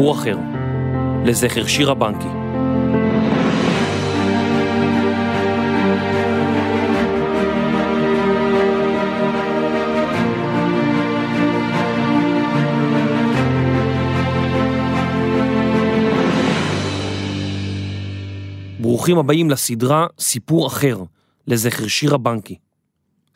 סיפור 0.00 0.14
אחר, 0.14 0.36
לזכר 1.24 1.66
שירה 1.66 1.94
בנקי. 1.94 2.28
ברוכים 18.80 19.18
הבאים 19.18 19.50
לסדרה 19.50 20.06
סיפור 20.18 20.66
אחר, 20.66 21.02
לזכר 21.46 21.86
שירה 21.86 22.18
בנקי. 22.18 22.58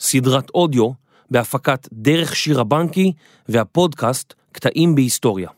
סדרת 0.01 0.51
אודיו 0.51 0.91
בהפקת 1.31 1.89
דרך 1.93 2.37
שירה 2.37 2.65
בנקי 2.65 3.13
והפודקאסט 3.49 4.35
קטעים 4.53 4.95
בהיסטוריה. 4.95 5.49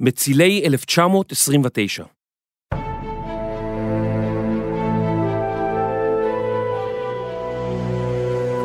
מצילי 0.00 0.62
1929 0.64 2.04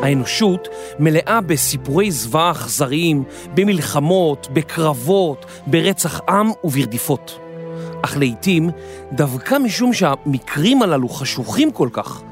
האנושות 0.02 0.68
מלאה 0.98 1.40
בסיפורי 1.40 2.10
זוועה 2.10 2.50
אכזריים, 2.50 3.24
במלחמות, 3.54 4.48
בקרבות, 4.52 5.46
ברצח 5.66 6.20
עם 6.28 6.50
וברדיפות. 6.64 7.38
אך 8.02 8.16
לעתים, 8.16 8.70
דווקא 9.12 9.58
משום 9.58 9.92
שהמקרים 9.92 10.82
הללו 10.82 11.08
חשוכים 11.08 11.70
כל 11.70 11.88
כך, 11.92 12.22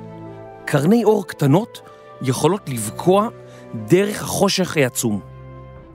קרני 0.64 1.04
אור 1.04 1.26
קטנות 1.26 1.80
יכולות 2.22 2.68
לבקוע 2.68 3.28
דרך 3.86 4.22
החושך 4.22 4.76
העצום. 4.76 5.20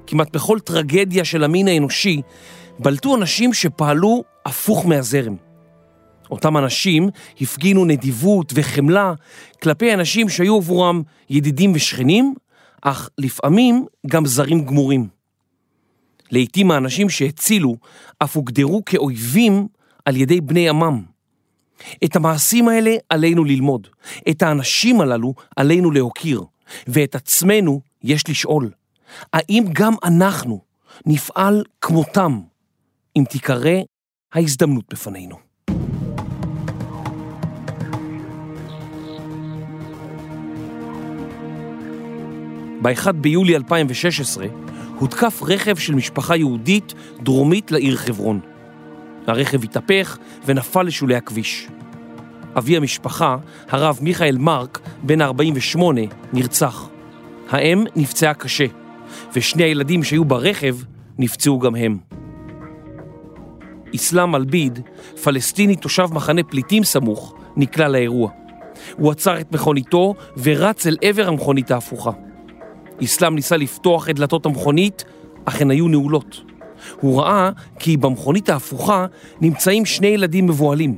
כמעט 0.08 0.36
בכל 0.36 0.60
טרגדיה 0.60 1.26
של 1.26 1.44
המין 1.44 1.68
האנושי 1.68 2.22
בלטו 2.80 3.16
אנשים 3.16 3.54
שפעלו 3.54 4.24
הפוך 4.46 4.86
מהזרם. 4.86 5.36
אותם 6.32 6.58
אנשים 6.58 7.10
הפגינו 7.42 7.86
נדיבות 7.86 8.54
וחמלה 8.56 9.14
כלפי 9.64 9.94
אנשים 9.94 10.30
שהיו 10.30 10.56
עבורם 10.56 11.02
ידידים 11.30 11.72
ושכנים, 11.76 12.34
אך 12.82 13.10
לפעמים 13.18 13.86
גם 14.08 14.26
זרים 14.26 14.66
גמורים. 14.66 15.08
לעתים 16.32 16.72
האנשים 16.72 17.10
שהצילו 17.10 17.76
אף 18.24 18.36
הוגדרו 18.36 18.86
כאויבים 18.86 19.68
על 20.06 20.16
ידי 20.16 20.42
בני 20.42 20.70
עמם. 20.70 21.04
את 22.04 22.16
המעשים 22.16 22.68
האלה 22.68 22.96
עלינו 23.10 23.44
ללמוד, 23.44 23.88
את 24.30 24.44
האנשים 24.44 25.02
הללו 25.02 25.34
עלינו 25.56 25.92
להוקיר, 25.92 26.44
ואת 26.88 27.16
עצמנו 27.16 27.82
יש 28.04 28.30
לשאול, 28.30 28.72
האם 29.34 29.64
גם 29.74 29.94
אנחנו 30.04 30.62
נפעל 31.06 31.64
כמותם 31.82 32.40
אם 33.18 33.24
תיקרא 33.30 33.72
ההזדמנות 34.34 34.86
בפנינו? 34.94 35.36
ב-1 42.82 43.12
ביולי 43.12 43.56
2016 43.56 44.46
הותקף 45.00 45.42
רכב 45.44 45.76
של 45.76 45.96
משפחה 45.96 46.36
יהודית 46.36 46.94
דרומית 47.24 47.72
לעיר 47.72 47.96
חברון. 47.96 48.40
הרכב 49.28 49.64
התהפך 49.64 50.18
ונפל 50.46 50.84
לשולי 50.84 51.16
הכביש. 51.16 51.68
אבי 52.58 52.78
המשפחה, 52.78 53.38
הרב 53.70 54.00
מיכאל 54.02 54.38
מרק, 54.38 54.80
בן 55.04 55.22
ה-48, 55.22 55.80
נרצח. 56.34 56.90
האם 57.50 57.84
נפצעה 57.96 58.34
קשה, 58.34 58.66
ושני 59.34 59.64
הילדים 59.64 60.04
שהיו 60.04 60.26
ברכב 60.26 60.76
נפצעו 61.18 61.60
גם 61.60 61.76
הם. 61.76 62.15
אסלאם 63.96 64.36
אלביד, 64.36 64.80
פלסטיני 65.24 65.76
תושב 65.76 66.08
מחנה 66.14 66.44
פליטים 66.44 66.84
סמוך, 66.84 67.36
נקלע 67.56 67.88
לאירוע. 67.88 68.30
הוא 68.98 69.12
עצר 69.12 69.40
את 69.40 69.52
מכוניתו 69.52 70.14
ורץ 70.44 70.88
אל 70.88 70.98
עבר 71.02 71.28
המכונית 71.28 71.72
ההפוכה. 71.72 72.12
אסלאם 73.04 73.36
ניסה 73.36 73.58
לפתוח 73.58 74.10
את 74.10 74.16
דלתות 74.16 74.46
המכונית, 74.46 75.04
אך 75.46 75.62
הן 75.62 75.72
היו 75.72 75.88
נעולות. 75.88 76.42
הוא 77.02 77.22
ראה 77.22 77.50
כי 77.80 77.98
במכונית 77.98 78.50
ההפוכה 78.50 79.06
נמצאים 79.42 79.86
שני 79.86 80.08
ילדים 80.08 80.46
מבוהלים, 80.46 80.98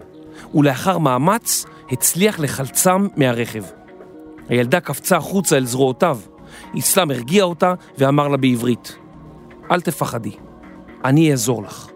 ולאחר 0.56 0.98
מאמץ 0.98 1.66
הצליח 1.92 2.40
לחלצם 2.40 3.08
מהרכב. 3.16 3.64
הילדה 4.50 4.80
קפצה 4.80 5.18
החוצה 5.18 5.58
אל 5.58 5.66
זרועותיו. 5.66 6.20
אסלאם 6.80 7.12
הרגיע 7.12 7.44
אותה 7.44 7.74
ואמר 7.98 8.28
לה 8.28 8.38
בעברית, 8.38 8.98
אל 9.72 9.82
תפחדי, 9.82 10.32
אני 11.06 11.32
אעזור 11.32 11.64
לך. 11.64 11.88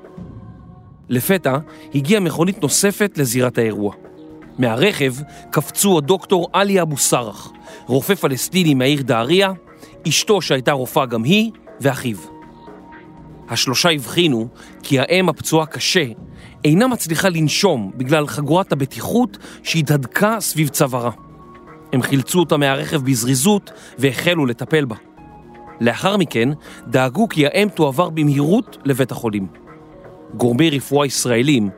לפתע 1.12 1.58
הגיעה 1.96 2.22
מכונית 2.22 2.62
נוספת 2.62 3.18
לזירת 3.18 3.58
האירוע. 3.58 3.94
מהרכב 4.58 5.14
קפצו 5.52 5.98
הדוקטור 5.98 6.50
עלי 6.54 6.82
אבו 6.82 6.98
סרח, 6.98 7.52
רופא 7.86 8.16
פלסטיני 8.16 8.74
מהעיר 8.74 9.02
דהריה, 9.02 9.52
אשתו 10.08 10.42
שהייתה 10.42 10.72
רופאה 10.72 11.06
גם 11.06 11.24
היא, 11.24 11.52
ואחיו. 11.82 12.18
השלושה 13.50 13.90
הבחינו 13.92 14.48
כי 14.84 15.00
האם 15.00 15.30
הפצועה 15.30 15.66
קשה 15.66 16.06
אינה 16.66 16.88
מצליחה 16.88 17.30
לנשום 17.30 17.92
בגלל 17.98 18.28
חגורת 18.28 18.72
הבטיחות 18.72 19.38
שהתהדקה 19.64 20.38
סביב 20.40 20.68
צווארה. 20.68 21.12
הם 21.94 22.02
חילצו 22.02 22.40
אותה 22.40 22.58
מהרכב 22.58 23.02
בזריזות 23.02 23.72
והחלו 23.98 24.46
לטפל 24.46 24.86
בה. 24.86 24.96
לאחר 25.82 26.18
מכן 26.18 26.50
דאגו 26.88 27.30
כי 27.30 27.46
האם 27.46 27.70
תועבר 27.70 28.10
במהירות 28.10 28.78
לבית 28.86 29.12
החולים. 29.12 29.48
גורמי 30.38 30.70
רפואה 30.70 31.06
ישראלים 31.06 31.70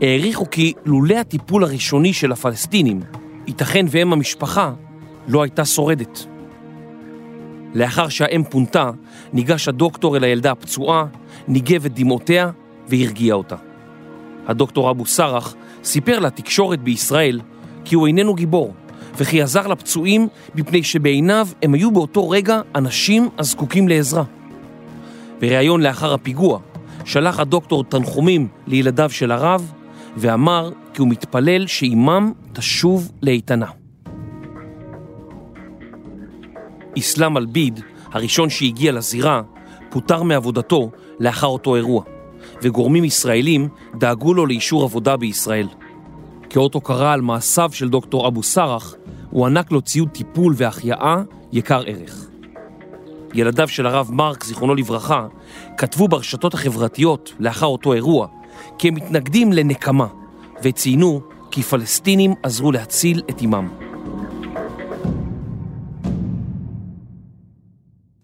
העריכו 0.00 0.50
כי 0.50 0.72
לולא 0.84 1.14
הטיפול 1.14 1.64
הראשוני 1.64 2.12
של 2.12 2.32
הפלסטינים, 2.32 3.00
ייתכן 3.46 3.86
ואם 3.88 4.12
המשפחה 4.12 4.72
לא 5.28 5.42
הייתה 5.42 5.64
שורדת. 5.64 6.26
לאחר 7.74 8.08
שהאם 8.08 8.42
פונתה, 8.50 8.90
ניגש 9.32 9.68
הדוקטור 9.68 10.16
אל 10.16 10.24
הילדה 10.24 10.50
הפצועה, 10.50 11.06
ניגב 11.48 11.84
את 11.84 11.94
דמעותיה 11.94 12.50
והרגיע 12.88 13.34
אותה. 13.34 13.56
הדוקטור 14.46 14.90
אבו 14.90 15.06
סרח 15.06 15.54
סיפר 15.84 16.18
לתקשורת 16.18 16.80
בישראל 16.82 17.40
כי 17.84 17.94
הוא 17.94 18.06
איננו 18.06 18.34
גיבור, 18.34 18.74
וכי 19.16 19.42
עזר 19.42 19.66
לפצועים 19.66 20.28
מפני 20.54 20.82
שבעיניו 20.82 21.48
הם 21.62 21.74
היו 21.74 21.90
באותו 21.90 22.30
רגע 22.30 22.60
אנשים 22.74 23.28
הזקוקים 23.38 23.88
לעזרה. 23.88 24.24
בריאיון 25.40 25.82
לאחר 25.82 26.14
הפיגוע, 26.14 26.58
שלח 27.04 27.40
הדוקטור 27.40 27.84
תנחומים 27.84 28.48
לילדיו 28.66 29.10
של 29.10 29.32
הרב, 29.32 29.72
ואמר 30.16 30.70
כי 30.94 31.00
הוא 31.00 31.08
מתפלל 31.08 31.66
שאימם 31.66 32.32
תשוב 32.52 33.12
לאיתנה. 33.22 33.66
אסלאם 36.98 37.36
אלביד, 37.36 37.80
הראשון 38.12 38.50
שהגיע 38.50 38.92
לזירה, 38.92 39.42
פוטר 39.90 40.22
מעבודתו 40.22 40.90
לאחר 41.20 41.46
אותו 41.46 41.76
אירוע, 41.76 42.02
וגורמים 42.62 43.04
ישראלים 43.04 43.68
דאגו 43.98 44.34
לו 44.34 44.46
לאישור 44.46 44.84
עבודה 44.84 45.16
בישראל. 45.16 45.68
כאות 46.50 46.74
הוקרה 46.74 47.12
על 47.12 47.20
מעשיו 47.20 47.70
של 47.72 47.88
דוקטור 47.88 48.28
אבו 48.28 48.42
סרח, 48.42 48.94
הוא 49.30 49.46
ענק 49.46 49.72
לו 49.72 49.82
ציוד 49.82 50.08
טיפול 50.08 50.54
והחייאה 50.56 51.22
יקר 51.52 51.82
ערך. 51.86 52.26
ילדיו 53.34 53.68
של 53.68 53.86
הרב 53.86 54.10
מרק, 54.12 54.44
זיכרונו 54.44 54.74
לברכה, 54.74 55.26
כתבו 55.76 56.08
ברשתות 56.08 56.54
החברתיות 56.54 57.32
לאחר 57.38 57.66
אותו 57.66 57.92
אירוע 57.92 58.26
כי 58.78 58.88
הם 58.88 58.94
מתנגדים 58.94 59.52
לנקמה, 59.52 60.06
וציינו 60.62 61.20
כי 61.50 61.62
פלסטינים 61.62 62.34
עזרו 62.42 62.72
להציל 62.72 63.22
את 63.30 63.40
אימם. 63.40 63.68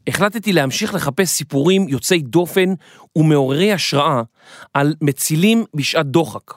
החלטתי 0.06 0.52
להמשיך 0.52 0.94
לחפש 0.94 1.28
סיפורים 1.28 1.88
יוצאי 1.88 2.18
דופן 2.22 2.74
ומעוררי 3.16 3.72
השראה 3.72 4.22
על 4.74 4.94
מצילים 5.00 5.64
בשעת 5.74 6.06
דוחק, 6.06 6.54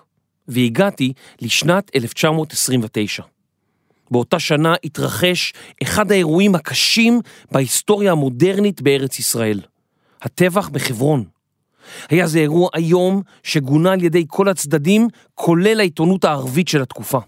והגעתי 0.48 1.13
לשנת 1.42 1.92
1929. 1.96 3.24
באותה 4.12 4.39
שנה 4.39 4.74
התרחש 4.84 5.54
אחד 5.84 6.12
האירועים 6.12 6.56
הקשים 6.56 7.22
בהיסטוריה 7.51 8.12
המודרנית 8.12 8.81
בארץ 8.81 9.19
ישראל, 9.19 9.60
הטבח 10.24 10.70
בחברון. 10.70 11.24
היה 12.10 12.28
זה 12.28 12.40
אירוע 12.40 12.70
איום 12.75 13.22
שגונה 13.44 13.92
על 13.92 14.04
ידי 14.04 14.25
כל 14.28 14.50
הצדדים, 14.50 15.08
כולל 15.36 15.80
העיתונות 15.80 16.25
הערבית 16.25 16.68
של 16.68 16.81
התקופה. 16.81 17.20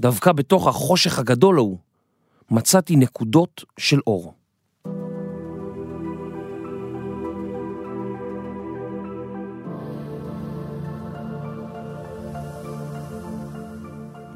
דווקא 0.00 0.32
בתוך 0.32 0.68
החושך 0.68 1.18
הגדול 1.18 1.56
ההוא, 1.58 1.78
מצאתי 2.50 2.96
נקודות 2.96 3.64
של 3.78 4.00
אור. 4.06 4.34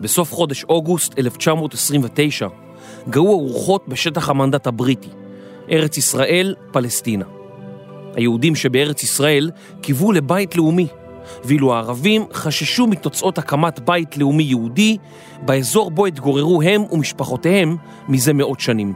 בסוף 0.01 0.33
חודש 0.33 0.65
אוגוסט 0.65 1.19
1929 1.19 2.49
גאו 3.11 3.33
הרוחות 3.33 3.89
בשטח 3.89 4.29
המנדט 4.29 4.67
הבריטי, 4.67 5.09
ארץ 5.71 5.97
ישראל, 5.97 6.55
פלסטינה. 6.73 7.34
היהודים 8.17 8.55
שבארץ 8.55 9.03
ישראל 9.03 9.51
קיוו 9.81 10.13
לבית 10.13 10.57
לאומי, 10.57 10.87
ואילו 11.45 11.75
הערבים 11.75 12.25
חששו 12.33 12.87
מתוצאות 12.87 13.39
הקמת 13.39 13.81
בית 13.81 14.17
לאומי 14.19 14.43
יהודי 14.43 14.99
באזור 15.45 15.91
בו 15.91 16.07
התגוררו 16.07 16.63
הם 16.63 16.83
ומשפחותיהם 16.93 17.77
מזה 18.09 18.33
מאות 18.33 18.61
שנים. 18.61 18.93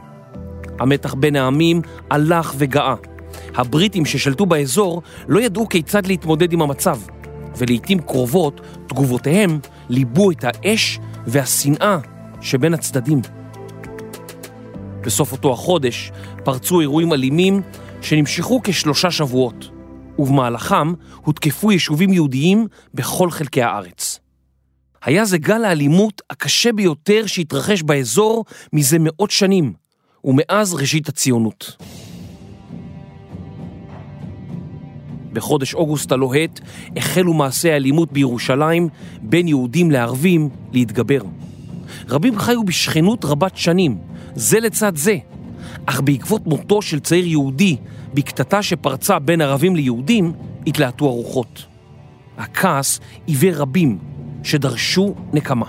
המתח 0.79 1.13
בין 1.13 1.35
העמים 1.35 1.81
הלך 2.09 2.53
וגאה. 2.57 2.95
הבריטים 3.55 4.05
ששלטו 4.05 4.45
באזור 4.45 5.01
לא 5.27 5.39
ידעו 5.39 5.69
כיצד 5.69 6.07
להתמודד 6.07 6.53
עם 6.53 6.61
המצב, 6.61 6.99
ולעיתים 7.57 7.99
קרובות 7.99 8.61
תגובותיהם 8.87 9.59
ליבו 9.89 10.31
את 10.31 10.43
האש 10.43 10.99
והשנאה 11.27 11.97
שבין 12.41 12.73
הצדדים. 12.73 13.21
בסוף 15.01 15.31
אותו 15.31 15.51
החודש 15.53 16.11
פרצו 16.43 16.79
אירועים 16.79 17.13
אלימים 17.13 17.61
שנמשכו 18.01 18.61
כשלושה 18.63 19.11
שבועות, 19.11 19.69
ובמהלכם 20.19 20.93
הותקפו 21.15 21.71
יישובים 21.71 22.13
יהודיים 22.13 22.67
בכל 22.93 23.31
חלקי 23.31 23.61
הארץ. 23.61 24.19
היה 25.03 25.25
זה 25.25 25.37
גל 25.37 25.65
האלימות 25.65 26.21
הקשה 26.29 26.73
ביותר 26.73 27.25
שהתרחש 27.25 27.83
באזור 27.83 28.45
מזה 28.73 28.97
מאות 28.99 29.31
שנים, 29.31 29.73
ומאז 30.23 30.73
ראשית 30.73 31.09
הציונות. 31.09 31.77
בחודש 35.33 35.73
אוגוסט 35.73 36.11
הלוהט 36.11 36.59
החלו 36.97 37.33
מעשי 37.33 37.71
האלימות 37.71 38.11
בירושלים 38.11 38.89
בין 39.21 39.47
יהודים 39.47 39.91
לערבים 39.91 40.49
להתגבר. 40.73 41.21
רבים 42.09 42.39
חיו 42.39 42.63
בשכנות 42.63 43.25
רבת 43.25 43.57
שנים, 43.57 43.97
זה 44.35 44.59
לצד 44.59 44.95
זה, 44.95 45.17
אך 45.89 46.01
בעקבות 46.01 46.47
מותו 46.47 46.81
של 46.81 46.99
צעיר 46.99 47.27
יהודי 47.27 47.77
בקטטה 48.13 48.63
שפרצה 48.63 49.19
בין 49.19 49.41
ערבים 49.41 49.75
ליהודים, 49.75 50.33
התלהטו 50.67 51.05
הרוחות. 51.05 51.65
הכעס 52.37 52.99
עיוור 53.25 53.55
רבים 53.55 53.97
שדרשו 54.43 55.15
נקמה. 55.33 55.65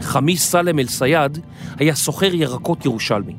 חמיס 0.00 0.50
סלם 0.50 0.78
אל-סייד 0.78 1.38
היה 1.76 1.94
סוחר 1.94 2.34
ירקות 2.34 2.84
ירושלמי. 2.84 3.34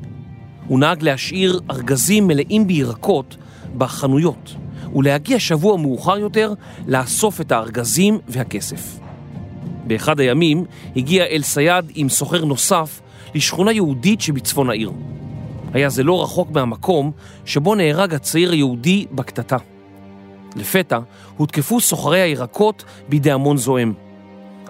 הוא 0.66 0.78
נהג 0.78 1.02
להשאיר 1.02 1.60
ארגזים 1.70 2.26
מלאים 2.26 2.66
בירקות 2.66 3.36
בחנויות, 3.78 4.54
ולהגיע 4.94 5.38
שבוע 5.38 5.76
מאוחר 5.76 6.18
יותר 6.18 6.54
לאסוף 6.86 7.40
את 7.40 7.52
הארגזים 7.52 8.18
והכסף. 8.28 8.98
באחד 9.92 10.20
הימים 10.20 10.64
הגיע 10.96 11.24
אל-סייד 11.24 11.84
עם 11.94 12.08
סוחר 12.08 12.44
נוסף 12.44 13.00
לשכונה 13.34 13.72
יהודית 13.72 14.20
שבצפון 14.20 14.70
העיר. 14.70 14.92
היה 15.72 15.88
זה 15.88 16.02
לא 16.02 16.22
רחוק 16.22 16.50
מהמקום 16.50 17.10
שבו 17.44 17.74
נהרג 17.74 18.14
הצעיר 18.14 18.52
היהודי 18.52 19.06
בקטטה. 19.12 19.56
לפתע 20.56 20.98
הותקפו 21.36 21.80
סוחרי 21.80 22.20
הירקות 22.20 22.84
בידי 23.08 23.30
המון 23.30 23.56
זועם. 23.56 23.92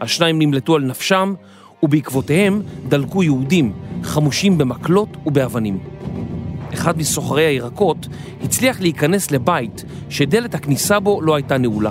השניים 0.00 0.38
נמלטו 0.38 0.74
על 0.74 0.82
נפשם, 0.82 1.34
ובעקבותיהם 1.82 2.62
דלקו 2.88 3.22
יהודים 3.22 3.72
חמושים 4.02 4.58
במקלות 4.58 5.08
ובאבנים. 5.26 5.78
אחד 6.74 6.98
מסוחרי 6.98 7.44
הירקות 7.44 8.08
הצליח 8.44 8.80
להיכנס 8.80 9.30
לבית 9.30 9.84
שדלת 10.08 10.54
הכניסה 10.54 11.00
בו 11.00 11.22
לא 11.22 11.34
הייתה 11.34 11.58
נעולה. 11.58 11.90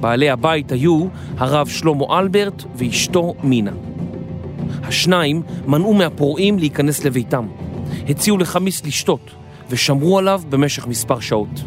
בעלי 0.00 0.30
הבית 0.30 0.72
היו 0.72 1.06
הרב 1.38 1.68
שלמה 1.68 2.18
אלברט 2.18 2.64
ואשתו 2.74 3.34
מינה. 3.42 3.72
השניים 4.82 5.42
מנעו 5.66 5.94
מהפורעים 5.94 6.58
להיכנס 6.58 7.04
לביתם, 7.04 7.46
הציעו 8.08 8.38
לחמיס 8.38 8.86
לשתות 8.86 9.30
ושמרו 9.70 10.18
עליו 10.18 10.42
במשך 10.48 10.86
מספר 10.86 11.20
שעות. 11.20 11.62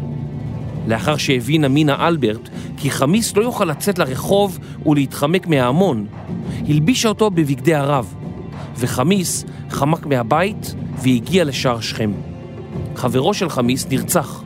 לאחר 0.88 1.16
שהבינה 1.16 1.68
מינה 1.68 2.08
אלברט 2.08 2.48
כי 2.76 2.90
חמיס 2.90 3.36
לא 3.36 3.42
יוכל 3.42 3.64
לצאת 3.64 3.98
לרחוב 3.98 4.58
ולהתחמק 4.86 5.46
מההמון, 5.46 6.06
הלבישה 6.68 7.08
אותו 7.08 7.30
בבגדי 7.30 7.74
הרב, 7.74 8.14
וחמיס 8.76 9.44
חמק 9.70 10.06
מהבית 10.06 10.74
והגיע 11.02 11.44
לשער 11.44 11.80
שכם. 11.80 12.12
חברו 12.96 13.34
של 13.34 13.48
חמיס 13.48 13.86
נרצח, 13.90 14.42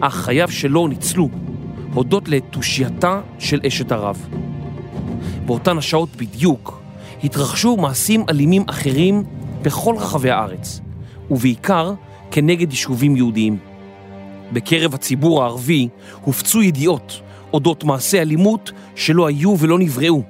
אך 0.00 0.14
חייו 0.14 0.48
שלו 0.50 0.88
ניצלו, 0.88 1.28
הודות 1.94 2.28
לתושייתה 2.28 3.20
של 3.38 3.60
אשת 3.66 3.92
הרב. 3.92 4.28
באותן 5.46 5.78
השעות 5.78 6.16
בדיוק 6.16 6.82
התרחשו 7.24 7.76
מעשים 7.76 8.24
אלימים 8.30 8.64
אחרים 8.66 9.22
בכל 9.62 9.94
רחבי 9.98 10.30
הארץ, 10.30 10.80
ובעיקר 11.30 11.94
כנגד 12.30 12.70
יישובים 12.70 13.16
יהודיים. 13.16 13.58
בקרב 14.52 14.94
הציבור 14.94 15.42
הערבי 15.42 15.88
הופצו 16.24 16.62
ידיעות 16.62 17.20
אודות 17.52 17.84
מעשי 17.84 18.20
אלימות 18.20 18.72
שלא 18.94 19.26
היו 19.26 19.58
ולא 19.58 19.78
נבראו, 19.78 20.22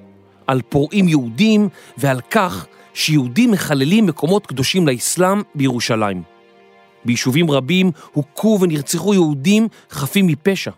על 0.47 0.63
פורעים 0.69 1.09
יהודים 1.09 1.69
ועל 1.99 2.21
כך 2.31 2.67
שיהודים 2.95 3.51
מחללים 3.51 4.07
מקומות 4.07 4.47
קדושים 4.47 4.89
לאסלאם 4.89 5.43
בירושלים. 5.55 6.23
ביישובים 7.05 7.51
רבים 7.51 7.91
הוכו 8.13 8.59
ונרצחו 8.61 9.15
יהודים 9.15 9.69
חפים 9.91 10.27
מפשע, 10.27 10.71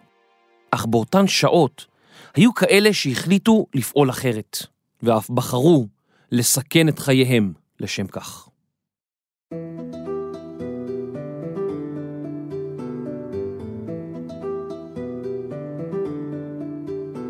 אך 0.77 0.87
באותן 0.87 1.27
שעות 1.27 1.87
היו 2.35 2.55
כאלה 2.55 2.93
שהחליטו 2.93 3.67
לפעול 3.75 4.11
אחרת, 4.11 4.59
ואף 5.03 5.31
בחרו 5.31 5.87
לסכן 6.33 6.89
את 6.89 6.99
חייהם 6.99 7.53
לשם 7.81 8.07
כך. 8.07 8.49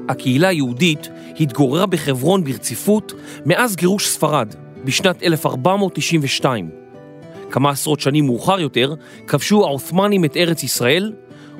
הקהילה 0.09 0.49
היהודית 0.49 1.09
התגוררה 1.41 1.87
בחברון 1.87 2.45
ברציפות 2.45 3.13
מאז 3.47 3.77
גירוש 3.77 4.09
ספרד 4.09 4.55
בשנת 4.85 5.23
1492. 5.23 6.71
כמה 7.51 7.71
עשרות 7.71 8.01
שנים 8.01 8.27
מאוחר 8.27 8.61
יותר 8.61 8.95
כבשו 9.27 9.65
העות'מאנים 9.65 10.25
את 10.25 10.37
ארץ 10.37 10.63
ישראל, 10.63 11.13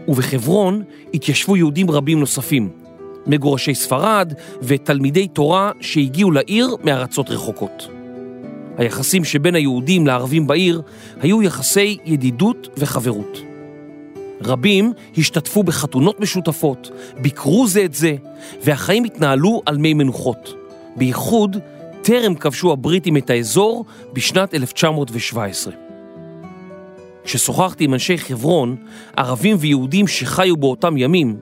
ובחברון 0.09 0.83
התיישבו 1.15 1.57
יהודים 1.57 1.91
רבים 1.91 2.21
נוספים, 2.21 2.69
מגורשי 3.27 3.75
ספרד 3.75 4.33
ותלמידי 4.63 5.29
תורה 5.29 5.73
שהגיעו 5.81 6.31
לעיר 6.31 6.77
מארצות 6.85 7.31
רחוקות. 7.31 7.89
היחסים 8.79 9.25
שבין 9.25 9.55
היהודים 9.55 10.07
לערבים 10.07 10.47
בעיר 10.47 10.83
היו 11.21 11.43
יחסי 11.43 11.99
ידידות 12.05 12.69
וחברות. 12.77 13.39
רבים 14.45 14.93
השתתפו 15.19 15.63
בחתונות 15.63 16.21
משותפות, 16.21 16.91
ביקרו 17.19 17.67
זה 17.67 17.85
את 17.85 17.95
זה, 17.95 18.15
והחיים 18.65 19.05
התנהלו 19.05 19.63
על 19.67 19.79
מי 19.79 19.95
מנוחות. 19.95 20.55
בייחוד 20.97 21.57
טרם 22.03 22.35
כבשו 22.35 22.73
הבריטים 22.73 23.17
את 23.17 23.31
האזור 23.31 23.85
בשנת 24.13 24.55
1917. 24.55 25.86
כששוחחתי 27.27 27.85
עם 27.85 27.95
אנשי 27.95 28.19
חברון, 28.19 28.77
ערבים 29.17 29.57
ויהודים 29.61 30.07
שחיו 30.07 30.57
באותם 30.57 30.97
ימים, 30.97 31.37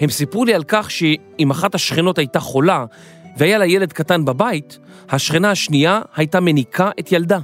הם 0.00 0.10
סיפרו 0.10 0.44
לי 0.44 0.54
על 0.54 0.64
כך 0.68 0.90
שאם 0.90 1.50
אחת 1.50 1.74
השכנות 1.74 2.18
הייתה 2.18 2.40
חולה 2.40 2.84
והיה 3.36 3.58
לה 3.58 3.66
ילד 3.66 3.92
קטן 3.92 4.24
בבית, 4.24 4.78
השכנה 5.08 5.50
השנייה 5.50 6.00
הייתה 6.16 6.40
מניקה 6.40 6.90
את 7.00 7.12
ילדה. 7.12 7.38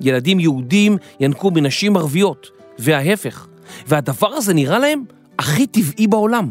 ילדים 0.00 0.40
יהודים 0.40 0.96
ינקו 1.20 1.50
מנשים 1.50 1.96
ערביות, 1.96 2.50
וההפך, 2.78 3.46
והדבר 3.86 4.28
הזה 4.28 4.54
נראה 4.54 4.78
להם 4.78 5.04
הכי 5.38 5.66
טבעי 5.66 6.06
בעולם. 6.06 6.50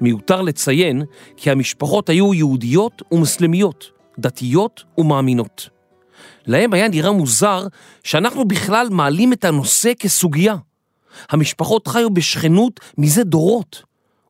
מיותר 0.00 0.42
לציין 0.42 1.02
כי 1.36 1.50
המשפחות 1.50 2.08
היו 2.08 2.34
יהודיות 2.34 3.02
ומוסלמיות, 3.12 3.90
דתיות 4.18 4.84
ומאמינות. 4.98 5.73
להם 6.46 6.72
היה 6.72 6.88
נראה 6.88 7.12
מוזר 7.12 7.66
שאנחנו 8.04 8.44
בכלל 8.44 8.88
מעלים 8.90 9.32
את 9.32 9.44
הנושא 9.44 9.92
כסוגיה. 9.98 10.54
המשפחות 11.30 11.88
חיו 11.88 12.10
בשכנות 12.10 12.80
מזה 12.98 13.24
דורות, 13.24 13.82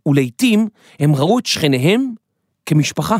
ולעיתים 0.06 0.68
הם 1.00 1.14
ראו 1.14 1.38
את 1.38 1.46
שכניהם 1.46 2.12
כמשפחה. 2.66 3.16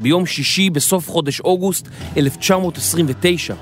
ביום 0.00 0.26
שישי 0.26 0.70
בסוף 0.70 1.10
חודש 1.10 1.40
אוגוסט 1.40 1.88
1929 2.16 3.54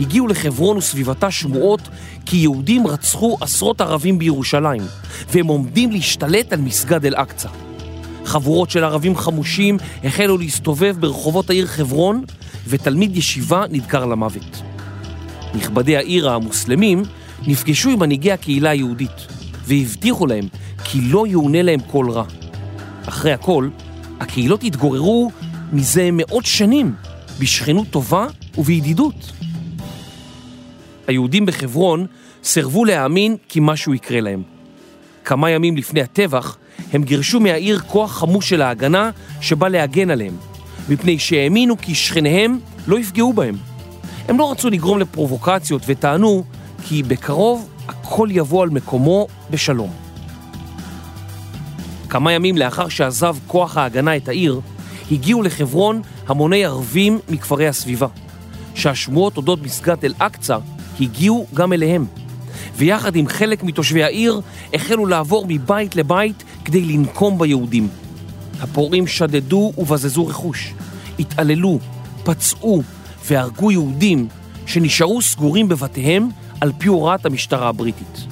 הגיעו 0.00 0.26
לחברון 0.26 0.76
וסביבתה 0.76 1.30
שמועות 1.30 1.80
כי 2.26 2.36
יהודים 2.36 2.86
רצחו 2.86 3.36
עשרות 3.40 3.80
ערבים 3.80 4.18
בירושלים 4.18 4.82
והם 5.28 5.46
עומדים 5.46 5.90
להשתלט 5.90 6.52
על 6.52 6.60
מסגד 6.60 7.06
אל-אקצא. 7.06 7.65
חבורות 8.26 8.70
של 8.70 8.84
ערבים 8.84 9.16
חמושים 9.16 9.76
החלו 10.04 10.38
להסתובב 10.38 10.96
ברחובות 11.00 11.50
העיר 11.50 11.66
חברון 11.66 12.24
ותלמיד 12.68 13.16
ישיבה 13.16 13.64
נדקר 13.70 14.06
למוות. 14.06 14.62
נכבדי 15.54 15.96
העיר 15.96 16.30
המוסלמים 16.30 17.02
נפגשו 17.46 17.90
עם 17.90 17.98
מנהיגי 17.98 18.32
הקהילה 18.32 18.70
היהודית 18.70 19.26
והבטיחו 19.64 20.26
להם 20.26 20.44
כי 20.84 21.00
לא 21.00 21.26
יאונה 21.26 21.62
להם 21.62 21.80
כל 21.80 22.10
רע. 22.10 22.24
אחרי 23.08 23.32
הכל, 23.32 23.68
הקהילות 24.20 24.64
התגוררו 24.64 25.30
מזה 25.72 26.08
מאות 26.12 26.46
שנים 26.46 26.94
בשכנות 27.38 27.86
טובה 27.90 28.26
ובידידות. 28.58 29.32
היהודים 31.06 31.46
בחברון 31.46 32.06
סירבו 32.44 32.84
להאמין 32.84 33.36
כי 33.48 33.58
משהו 33.62 33.94
יקרה 33.94 34.20
להם. 34.20 34.42
כמה 35.24 35.50
ימים 35.50 35.76
לפני 35.76 36.02
הטבח 36.02 36.56
הם 36.92 37.02
גירשו 37.02 37.40
מהעיר 37.40 37.78
כוח 37.78 38.12
חמוש 38.12 38.48
של 38.48 38.62
ההגנה 38.62 39.10
שבא 39.40 39.68
להגן 39.68 40.10
עליהם, 40.10 40.36
מפני 40.88 41.18
שהאמינו 41.18 41.78
כי 41.78 41.94
שכניהם 41.94 42.58
לא 42.86 42.98
יפגעו 42.98 43.32
בהם. 43.32 43.56
הם 44.28 44.38
לא 44.38 44.50
רצו 44.50 44.70
לגרום 44.70 44.98
לפרובוקציות 44.98 45.82
וטענו 45.86 46.44
כי 46.84 47.02
בקרוב 47.02 47.68
הכל 47.88 48.28
יבוא 48.32 48.62
על 48.62 48.70
מקומו 48.70 49.26
בשלום. 49.50 49.90
כמה 52.08 52.32
ימים 52.32 52.56
לאחר 52.56 52.88
שעזב 52.88 53.36
כוח 53.46 53.76
ההגנה 53.76 54.16
את 54.16 54.28
העיר, 54.28 54.60
הגיעו 55.10 55.42
לחברון 55.42 56.02
המוני 56.28 56.64
ערבים 56.64 57.18
מכפרי 57.28 57.68
הסביבה, 57.68 58.06
שהשמועות 58.74 59.36
אודות 59.36 59.62
מסגד 59.62 60.04
אל-אקצא 60.04 60.58
הגיעו 61.00 61.46
גם 61.54 61.72
אליהם, 61.72 62.06
ויחד 62.76 63.16
עם 63.16 63.28
חלק 63.28 63.62
מתושבי 63.62 64.04
העיר 64.04 64.40
החלו 64.74 65.06
לעבור 65.06 65.44
מבית 65.48 65.96
לבית 65.96 66.44
כדי 66.66 66.80
לנקום 66.80 67.38
ביהודים. 67.38 67.88
הפורעים 68.60 69.06
שדדו 69.06 69.72
ובזזו 69.78 70.26
רכוש, 70.26 70.74
התעללו, 71.18 71.78
פצעו 72.24 72.82
והרגו 73.26 73.70
יהודים 73.70 74.28
שנשארו 74.66 75.22
סגורים 75.22 75.68
בבתיהם 75.68 76.28
על 76.60 76.72
פי 76.78 76.88
הוראת 76.88 77.26
המשטרה 77.26 77.68
הבריטית. 77.68 78.26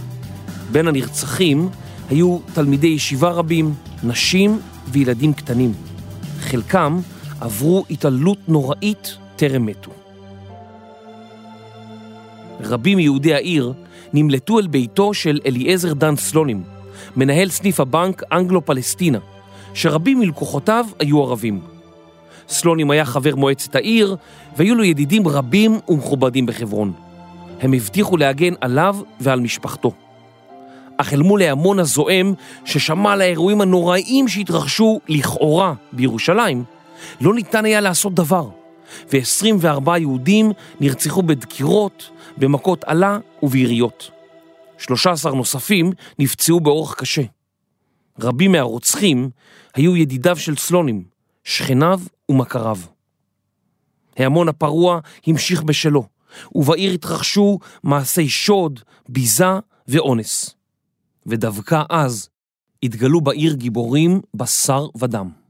בין 0.73 0.88
הנרצחים 0.88 1.69
היו 2.11 2.38
תלמידי 2.55 2.87
ישיבה 2.87 3.31
רבים, 3.31 3.75
נשים 4.03 4.61
וילדים 4.88 5.33
קטנים. 5.33 5.73
חלקם 6.41 7.00
עברו 7.41 7.85
התעללות 7.91 8.38
נוראית 8.49 9.17
טרם 9.37 9.67
מתו. 9.67 9.91
רבים 12.61 12.97
מיהודי 12.97 13.35
העיר 13.35 13.73
נמלטו 14.12 14.59
אל 14.59 14.67
ביתו 14.67 15.14
של 15.14 15.41
אליעזר 15.47 15.93
דן 15.93 16.17
סלונים, 16.17 16.74
מנהל 17.16 17.49
סניף 17.49 17.80
הבנק 17.80 18.23
אנגלו-פלסטינה, 18.33 19.18
שרבים 19.75 20.21
מלקוחותיו 20.21 20.87
היו 20.99 21.23
ערבים. 21.23 21.61
סלונים 22.49 22.90
היה 22.90 23.04
חבר 23.04 23.37
מועצת 23.37 23.76
העיר, 23.76 24.16
והיו 24.56 24.75
לו 24.75 24.85
ידידים 24.85 25.28
רבים 25.28 25.78
ומכובדים 25.88 26.47
בחברון. 26.47 26.92
הם 27.61 27.73
הבטיחו 27.73 28.16
להגן 28.16 28.54
עליו 28.61 28.97
ועל 29.21 29.40
משפחתו. 29.40 29.92
אך 30.97 31.12
אל 31.12 31.23
מול 31.23 31.42
ההמון 31.42 31.78
הזועם 31.78 32.35
ששמע 32.64 33.12
על 33.12 33.21
האירועים 33.21 33.61
הנוראיים 33.61 34.28
שהתרחשו 34.28 35.00
לכאורה 35.09 35.75
בירושלים, 35.92 36.64
לא 37.21 37.35
ניתן 37.35 37.64
היה 37.64 37.80
לעשות 37.80 38.14
דבר, 38.14 38.49
ו-24 39.12 39.99
יהודים 39.99 40.52
נרצחו 40.80 41.23
בדקירות, 41.23 42.11
במכות 42.37 42.85
עלה 42.85 43.18
וביריות. 43.42 44.11
13 44.78 45.33
נוספים 45.35 45.93
נפצעו 46.19 46.61
באורח 46.61 46.95
קשה. 46.95 47.23
רבים 48.21 48.52
מהרוצחים 48.52 49.31
היו 49.75 49.97
ידידיו 49.97 50.37
של 50.37 50.57
סלונים, 50.57 51.04
שכניו 51.45 52.00
ומכריו. 52.28 52.78
ההמון 54.16 54.49
הפרוע 54.49 55.00
המשיך 55.26 55.62
בשלו, 55.62 56.07
ובעיר 56.54 56.93
התרחשו 56.93 57.59
מעשי 57.83 58.28
שוד, 58.28 58.81
ביזה 59.09 59.59
ואונס. 59.88 60.54
ודווקא 61.26 61.83
אז 61.90 62.28
התגלו 62.83 63.21
בעיר 63.21 63.54
גיבורים 63.54 64.21
בשר 64.35 64.87
ודם. 64.99 65.43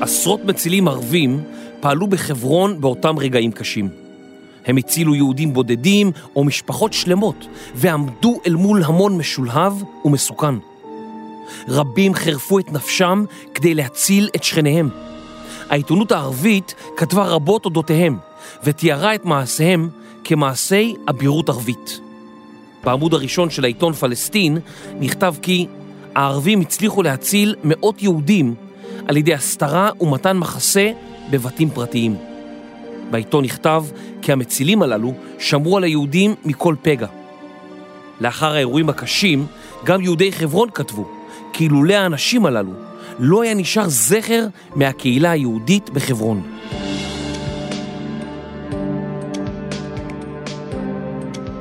עשרות 0.00 0.44
מצילים 0.44 0.88
ערבים 0.88 1.44
פעלו 1.80 2.06
בחברון 2.06 2.80
באותם 2.80 3.18
רגעים 3.18 3.52
קשים. 3.52 3.88
הם 4.66 4.76
הצילו 4.76 5.14
יהודים 5.14 5.52
בודדים 5.52 6.12
או 6.36 6.44
משפחות 6.44 6.92
שלמות 6.92 7.46
ועמדו 7.74 8.40
אל 8.46 8.54
מול 8.54 8.82
המון 8.84 9.18
משולהב 9.18 9.72
ומסוכן. 10.04 10.54
רבים 11.68 12.14
חירפו 12.14 12.58
את 12.58 12.72
נפשם 12.72 13.24
כדי 13.54 13.74
להציל 13.74 14.28
את 14.36 14.44
שכניהם. 14.44 14.88
העיתונות 15.68 16.12
הערבית 16.12 16.74
כתבה 16.96 17.24
רבות 17.24 17.64
אודותיהם 17.64 18.18
ותיארה 18.64 19.14
את 19.14 19.24
מעשיהם 19.24 19.88
כמעשי 20.24 20.94
אבירות 21.10 21.48
ערבית. 21.48 22.00
בעמוד 22.84 23.14
הראשון 23.14 23.50
של 23.50 23.64
העיתון 23.64 23.92
פלסטין 23.92 24.58
נכתב 25.00 25.34
כי 25.42 25.66
הערבים 26.14 26.60
הצליחו 26.60 27.02
להציל 27.02 27.54
מאות 27.64 28.02
יהודים 28.02 28.54
על 29.08 29.16
ידי 29.16 29.34
הסתרה 29.34 29.90
ומתן 30.00 30.36
מחסה 30.36 30.90
בבתים 31.30 31.70
פרטיים. 31.70 32.16
בעיתון 33.10 33.44
נכתב 33.44 33.84
כי 34.22 34.32
המצילים 34.32 34.82
הללו 34.82 35.14
שמרו 35.38 35.76
על 35.76 35.84
היהודים 35.84 36.34
מכל 36.44 36.74
פגע. 36.82 37.06
לאחר 38.20 38.54
האירועים 38.54 38.88
הקשים, 38.88 39.46
גם 39.84 40.00
יהודי 40.00 40.32
חברון 40.32 40.68
כתבו 40.74 41.08
כי 41.52 41.64
אילולא 41.64 41.94
האנשים 41.94 42.46
הללו 42.46 42.72
לא 43.18 43.42
היה 43.42 43.54
נשאר 43.54 43.88
זכר 43.88 44.46
מהקהילה 44.74 45.30
היהודית 45.30 45.90
בחברון. 45.90 46.42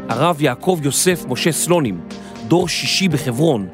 הרב 0.10 0.42
יעקב 0.42 0.80
יוסף 0.84 1.26
משה 1.30 1.52
סלונים, 1.52 2.00
דור 2.48 2.68
שישי 2.68 3.08
בחברון, 3.08 3.68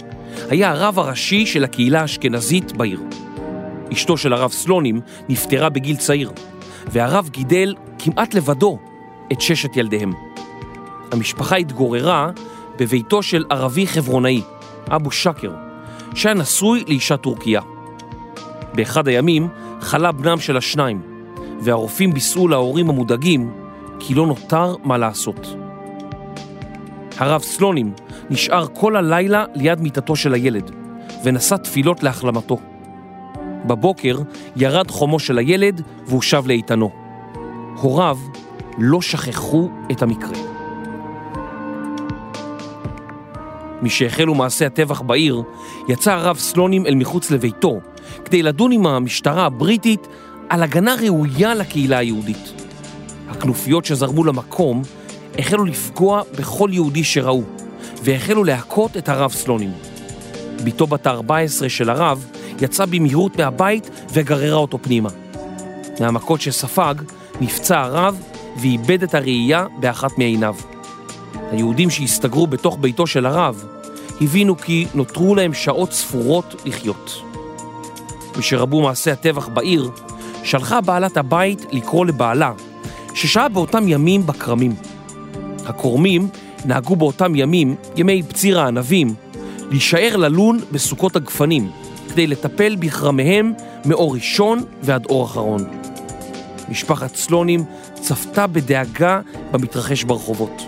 היה 0.49 0.71
הרב 0.71 0.99
הראשי 0.99 1.45
של 1.45 1.63
הקהילה 1.63 2.01
האשכנזית 2.01 2.71
בעיר. 2.71 2.99
אשתו 3.93 4.17
של 4.17 4.33
הרב 4.33 4.51
סלונים 4.51 5.01
נפטרה 5.29 5.69
בגיל 5.69 5.95
צעיר, 5.95 6.31
והרב 6.87 7.29
גידל 7.29 7.75
כמעט 7.99 8.33
לבדו 8.33 8.77
את 9.31 9.41
ששת 9.41 9.77
ילדיהם. 9.77 10.13
המשפחה 11.11 11.55
התגוררה 11.55 12.29
בביתו 12.79 13.23
של 13.23 13.45
ערבי 13.49 13.87
חברונאי, 13.87 14.41
אבו 14.87 15.11
שקר, 15.11 15.51
שהיה 16.15 16.35
נשוי 16.35 16.83
לאישה 16.87 17.17
טורקיה. 17.17 17.61
באחד 18.73 19.07
הימים 19.07 19.47
חלה 19.81 20.11
בנם 20.11 20.39
של 20.39 20.57
השניים, 20.57 21.01
והרופאים 21.61 22.13
בישאו 22.13 22.47
להורים 22.47 22.89
המודאגים 22.89 23.53
כי 23.99 24.13
לא 24.13 24.27
נותר 24.27 24.75
מה 24.83 24.97
לעשות. 24.97 25.55
הרב 27.17 27.41
סלונים 27.41 27.93
נשאר 28.29 28.65
כל 28.73 28.95
הלילה 28.95 29.45
ליד 29.55 29.81
מיטתו 29.81 30.15
של 30.15 30.33
הילד, 30.33 30.71
ונשא 31.23 31.55
תפילות 31.55 32.03
להחלמתו. 32.03 32.57
בבוקר 33.67 34.19
ירד 34.55 34.91
חומו 34.91 35.19
של 35.19 35.37
הילד 35.37 35.81
והוא 36.07 36.21
שב 36.21 36.47
לאיתנו. 36.47 36.89
הוריו 37.81 38.17
לא 38.77 39.01
שכחו 39.01 39.69
את 39.91 40.01
המקרה. 40.01 40.37
משהחלו 43.81 44.35
מעשי 44.35 44.65
הטבח 44.65 45.01
בעיר, 45.01 45.43
יצא 45.89 46.11
הרב 46.11 46.37
סלונים 46.37 46.85
אל 46.85 46.95
מחוץ 46.95 47.31
לביתו 47.31 47.79
כדי 48.25 48.43
לדון 48.43 48.71
עם 48.71 48.87
המשטרה 48.87 49.45
הבריטית 49.45 50.07
על 50.49 50.63
הגנה 50.63 50.95
ראויה 51.01 51.55
לקהילה 51.55 51.97
היהודית. 51.97 52.53
הכנופיות 53.29 53.85
שזרמו 53.85 54.23
למקום 54.23 54.81
החלו 55.39 55.65
לפגוע 55.65 56.21
בכל 56.39 56.69
יהודי 56.73 57.03
שראו, 57.03 57.43
והחלו 58.03 58.43
להכות 58.43 58.97
את 58.97 59.09
הרב 59.09 59.31
סלונים. 59.31 59.71
בתו 60.63 60.87
בת 60.87 61.07
ה-14 61.07 61.69
של 61.69 61.89
הרב 61.89 62.25
יצאה 62.61 62.85
במהירות 62.85 63.39
מהבית 63.39 63.89
וגררה 64.13 64.57
אותו 64.57 64.77
פנימה. 64.81 65.09
מהמכות 65.99 66.41
שספג 66.41 66.95
נפצע 67.41 67.79
הרב 67.79 68.21
ואיבד 68.57 69.03
את 69.03 69.15
הראייה 69.15 69.65
באחת 69.79 70.17
מעיניו. 70.17 70.55
היהודים 71.51 71.89
שהסתגרו 71.89 72.47
בתוך 72.47 72.77
ביתו 72.81 73.07
של 73.07 73.25
הרב 73.25 73.65
הבינו 74.21 74.57
כי 74.57 74.85
נותרו 74.93 75.35
להם 75.35 75.53
שעות 75.53 75.93
ספורות 75.93 76.61
לחיות. 76.65 77.21
משרבו 78.37 78.81
מעשי 78.81 79.11
הטבח 79.11 79.47
בעיר, 79.47 79.91
שלחה 80.43 80.81
בעלת 80.81 81.17
הבית 81.17 81.65
לקרוא 81.71 82.05
לבעלה, 82.05 82.51
ששהה 83.13 83.49
באותם 83.49 83.87
ימים 83.87 84.25
בכרמים. 84.25 84.75
הכורמים 85.65 86.27
נהגו 86.65 86.95
באותם 86.95 87.35
ימים, 87.35 87.75
ימי 87.95 88.23
פציר 88.23 88.59
הענבים, 88.59 89.13
להישאר 89.69 90.15
ללון 90.15 90.59
בסוכות 90.71 91.15
הגפנים, 91.15 91.69
כדי 92.15 92.27
לטפל 92.27 92.75
בכרמיהם 92.75 93.53
מאור 93.85 94.15
ראשון 94.15 94.63
ועד 94.81 95.05
אור 95.05 95.25
אחרון. 95.25 95.65
משפחת 96.69 97.15
סלונים 97.15 97.63
צפתה 97.93 98.47
בדאגה 98.47 99.21
במתרחש 99.51 100.03
ברחובות. 100.03 100.61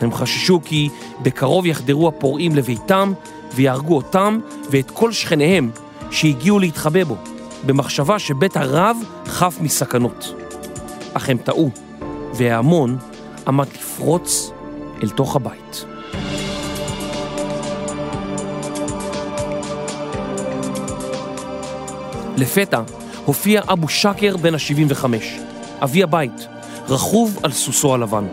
הם 0.00 0.12
חששו 0.12 0.60
כי 0.64 0.88
בקרוב 1.22 1.66
יחדרו 1.66 2.08
הפורעים 2.08 2.56
לביתם 2.56 3.12
ויהרגו 3.54 3.96
אותם 3.96 4.40
ואת 4.70 4.90
כל 4.90 5.12
שכניהם 5.12 5.70
שהגיעו 6.10 6.58
להתחבא 6.58 7.04
בו, 7.04 7.16
במחשבה 7.66 8.18
שבית 8.18 8.56
הרב 8.56 8.96
חף 9.26 9.58
מסכנות. 9.60 10.34
אך 11.14 11.28
הם 11.28 11.38
טעו, 11.38 11.70
וההמון 12.34 12.98
עמד 13.46 13.66
לפרוץ 13.74 14.50
אל 15.02 15.08
תוך 15.08 15.36
הבית. 15.36 15.91
לפתע 22.36 22.80
הופיע 23.24 23.62
אבו 23.72 23.88
שקר 23.88 24.36
בן 24.36 24.54
ה-75, 24.54 25.04
אבי 25.82 26.02
הבית, 26.02 26.46
רכוב 26.88 27.38
על 27.42 27.52
סוסו 27.52 27.94
הלבן. 27.94 28.26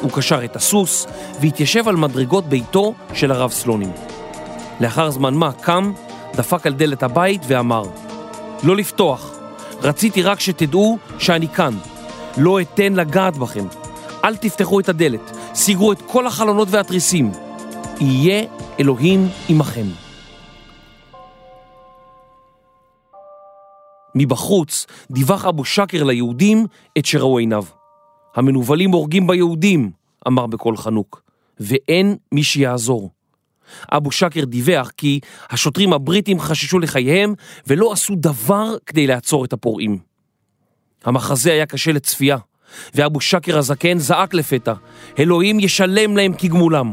הוא 0.00 0.10
קשר 0.10 0.44
את 0.44 0.56
הסוס 0.56 1.06
והתיישב 1.40 1.88
על 1.88 1.96
מדרגות 1.96 2.46
ביתו 2.46 2.94
של 3.14 3.30
הרב 3.30 3.50
סלונים. 3.50 3.92
לאחר 4.80 5.10
זמן 5.10 5.34
מה 5.34 5.52
קם, 5.52 5.92
דפק 6.34 6.66
על 6.66 6.72
דלת 6.72 7.02
הבית 7.02 7.42
ואמר, 7.46 7.82
לא 8.62 8.76
לפתוח, 8.76 9.38
רציתי 9.82 10.22
רק 10.22 10.40
שתדעו 10.40 10.98
שאני 11.18 11.48
כאן. 11.48 11.74
לא 12.36 12.60
אתן 12.60 12.92
לגעת 12.92 13.36
בכם. 13.36 13.64
אל 14.24 14.36
תפתחו 14.36 14.80
את 14.80 14.88
הדלת, 14.88 15.36
סגרו 15.54 15.92
את 15.92 16.02
כל 16.06 16.26
החלונות 16.26 16.68
והתריסים. 16.70 17.32
יהיה 18.00 18.44
אלוהים 18.80 19.28
עמכם. 19.48 20.07
מבחוץ 24.18 24.86
דיווח 25.10 25.44
אבו 25.44 25.64
שקר 25.64 26.04
ליהודים 26.04 26.66
את 26.98 27.06
שראו 27.06 27.38
עיניו. 27.38 27.64
המנוולים 28.36 28.90
הורגים 28.90 29.26
ביהודים, 29.26 29.90
אמר 30.28 30.46
בקול 30.46 30.76
חנוק, 30.76 31.22
ואין 31.60 32.16
מי 32.32 32.42
שיעזור. 32.42 33.10
אבו 33.92 34.10
שקר 34.10 34.44
דיווח 34.44 34.90
כי 34.96 35.20
השוטרים 35.50 35.92
הבריטים 35.92 36.40
חששו 36.40 36.78
לחייהם 36.78 37.34
ולא 37.66 37.92
עשו 37.92 38.14
דבר 38.16 38.76
כדי 38.86 39.06
לעצור 39.06 39.44
את 39.44 39.52
הפורעים. 39.52 39.98
המחזה 41.04 41.52
היה 41.52 41.66
קשה 41.66 41.92
לצפייה, 41.92 42.36
ואבו 42.94 43.20
שקר 43.20 43.58
הזקן 43.58 43.98
זעק 43.98 44.34
לפתע, 44.34 44.72
אלוהים 45.18 45.60
ישלם 45.60 46.16
להם 46.16 46.32
כגמולם. 46.38 46.92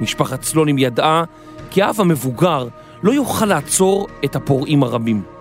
משפחת 0.00 0.42
סלונים 0.42 0.78
ידעה 0.78 1.24
כי 1.70 1.82
האב 1.82 2.00
המבוגר 2.00 2.68
לא 3.02 3.12
יוכל 3.12 3.46
לעצור 3.46 4.06
את 4.24 4.36
הפורעים 4.36 4.82
הרבים. 4.82 5.39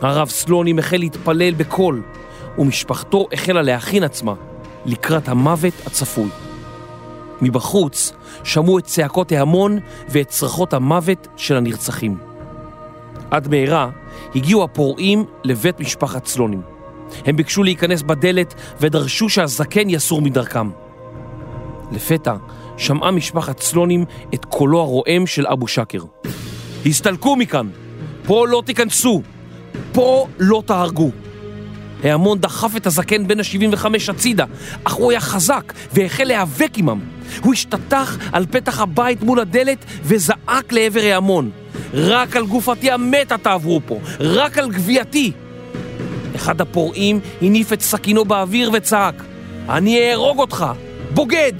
הרב 0.00 0.28
סלונים 0.28 0.78
החל 0.78 0.96
להתפלל 0.96 1.54
בקול, 1.54 2.02
ומשפחתו 2.58 3.26
החלה 3.32 3.62
להכין 3.62 4.04
עצמה 4.04 4.34
לקראת 4.86 5.28
המוות 5.28 5.74
הצפוי. 5.86 6.28
מבחוץ 7.42 8.12
שמעו 8.44 8.78
את 8.78 8.84
צעקות 8.84 9.32
ההמון 9.32 9.78
ואת 10.08 10.28
צרחות 10.28 10.74
המוות 10.74 11.28
של 11.36 11.56
הנרצחים. 11.56 12.18
עד 13.30 13.48
מהרה 13.48 13.90
הגיעו 14.34 14.64
הפורעים 14.64 15.24
לבית 15.44 15.80
משפחת 15.80 16.26
סלונים. 16.26 16.62
הם 17.24 17.36
ביקשו 17.36 17.62
להיכנס 17.62 18.02
בדלת 18.02 18.54
ודרשו 18.80 19.28
שהזקן 19.28 19.90
יסור 19.90 20.22
מדרכם. 20.22 20.70
לפתע 21.92 22.34
שמעה 22.76 23.10
משפחת 23.10 23.60
סלונים 23.60 24.04
את 24.34 24.44
קולו 24.44 24.80
הרועם 24.80 25.26
של 25.26 25.46
אבו 25.46 25.68
שקר. 25.68 26.02
הסתלקו 26.86 27.36
מכאן! 27.36 27.68
פה 28.26 28.46
לא 28.48 28.62
תיכנסו! 28.66 29.22
פה 29.96 30.26
לא 30.38 30.62
תהרגו! 30.66 31.10
ההמון 32.04 32.38
דחף 32.38 32.76
את 32.76 32.86
הזקן 32.86 33.26
בן 33.26 33.40
ה-75 33.40 33.86
הצידה, 34.08 34.44
אך 34.84 34.92
הוא 34.92 35.10
היה 35.10 35.20
חזק 35.20 35.72
והחל 35.92 36.24
להיאבק 36.24 36.70
עמם. 36.76 37.00
הוא 37.42 37.52
השתטח 37.52 38.18
על 38.32 38.46
פתח 38.50 38.80
הבית 38.80 39.22
מול 39.22 39.40
הדלת 39.40 39.84
וזעק 40.02 40.72
לעבר 40.72 41.00
ההמון. 41.00 41.50
רק 41.94 42.36
על 42.36 42.46
גופתי 42.46 42.90
המתה 42.90 43.38
תעברו 43.38 43.80
פה, 43.86 43.98
רק 44.20 44.58
על 44.58 44.70
גווייתי. 44.70 45.32
אחד 46.36 46.60
הפורעים 46.60 47.20
הניף 47.42 47.72
את 47.72 47.80
סכינו 47.80 48.24
באוויר 48.24 48.70
וצעק, 48.72 49.22
אני 49.68 50.10
אהרוג 50.10 50.38
אותך, 50.38 50.66
בוגד! 51.14 51.52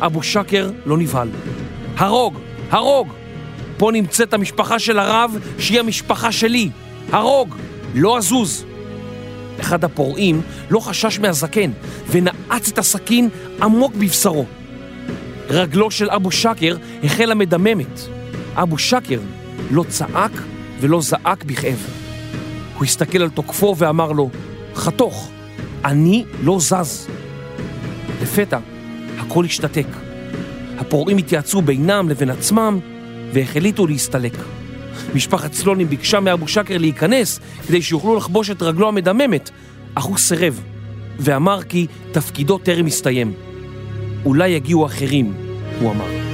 אבו 0.00 0.22
שקר 0.22 0.70
לא 0.86 0.98
נבהל. 0.98 1.28
הרוג, 1.96 2.38
הרוג! 2.70 3.12
פה 3.76 3.90
נמצאת 3.92 4.34
המשפחה 4.34 4.78
של 4.78 4.98
הרב, 4.98 5.38
שהיא 5.58 5.80
המשפחה 5.80 6.32
שלי. 6.32 6.70
הרוג, 7.12 7.54
לא 7.94 8.18
אזוז. 8.18 8.64
אחד 9.60 9.84
הפורעים 9.84 10.42
לא 10.70 10.80
חשש 10.80 11.18
מהזקן 11.18 11.70
ונעץ 12.10 12.68
את 12.68 12.78
הסכין 12.78 13.28
עמוק 13.62 13.94
בבשרו. 13.94 14.46
רגלו 15.48 15.90
של 15.90 16.10
אבו 16.10 16.30
שקר 16.30 16.76
החלה 17.04 17.34
מדממת. 17.34 18.00
אבו 18.54 18.78
שקר 18.78 19.20
לא 19.70 19.84
צעק 19.88 20.32
ולא 20.80 21.00
זעק 21.00 21.44
בכאב. 21.44 21.86
הוא 22.76 22.84
הסתכל 22.84 23.22
על 23.22 23.30
תוקפו 23.30 23.74
ואמר 23.78 24.12
לו, 24.12 24.30
חתוך, 24.74 25.30
אני 25.84 26.24
לא 26.42 26.58
זז. 26.60 27.08
לפתע 28.22 28.58
הכל 29.18 29.44
השתתק. 29.44 29.86
הפורעים 30.78 31.18
התייעצו 31.18 31.62
בינם 31.62 32.08
לבין 32.08 32.30
עצמם 32.30 32.78
והחליטו 33.32 33.86
להסתלק. 33.86 34.34
משפחת 35.14 35.52
סלונים 35.52 35.88
ביקשה 35.88 36.20
מאבו 36.20 36.48
שקר 36.48 36.78
להיכנס 36.78 37.40
כדי 37.68 37.82
שיוכלו 37.82 38.16
לחבוש 38.16 38.50
את 38.50 38.62
רגלו 38.62 38.88
המדממת, 38.88 39.50
אך 39.94 40.04
הוא 40.04 40.18
סירב, 40.18 40.60
ואמר 41.18 41.62
כי 41.62 41.86
תפקידו 42.12 42.58
טרם 42.58 42.86
הסתיים. 42.86 43.32
אולי 44.24 44.48
יגיעו 44.48 44.86
אחרים, 44.86 45.34
הוא 45.80 45.90
אמר. 45.90 46.30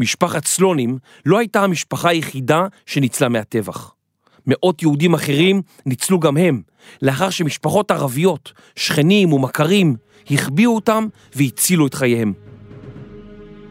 משפחת 0.00 0.44
סלונים 0.44 0.98
לא 1.26 1.38
הייתה 1.38 1.64
המשפחה 1.64 2.08
היחידה 2.08 2.66
שניצלה 2.86 3.28
מהטבח. 3.28 3.99
מאות 4.46 4.82
יהודים 4.82 5.14
אחרים 5.14 5.62
ניצלו 5.86 6.20
גם 6.20 6.36
הם, 6.36 6.62
לאחר 7.02 7.30
שמשפחות 7.30 7.90
ערביות, 7.90 8.52
שכנים 8.76 9.32
ומכרים, 9.32 9.96
החביאו 10.30 10.74
אותם 10.74 11.06
והצילו 11.34 11.86
את 11.86 11.94
חייהם. 11.94 12.32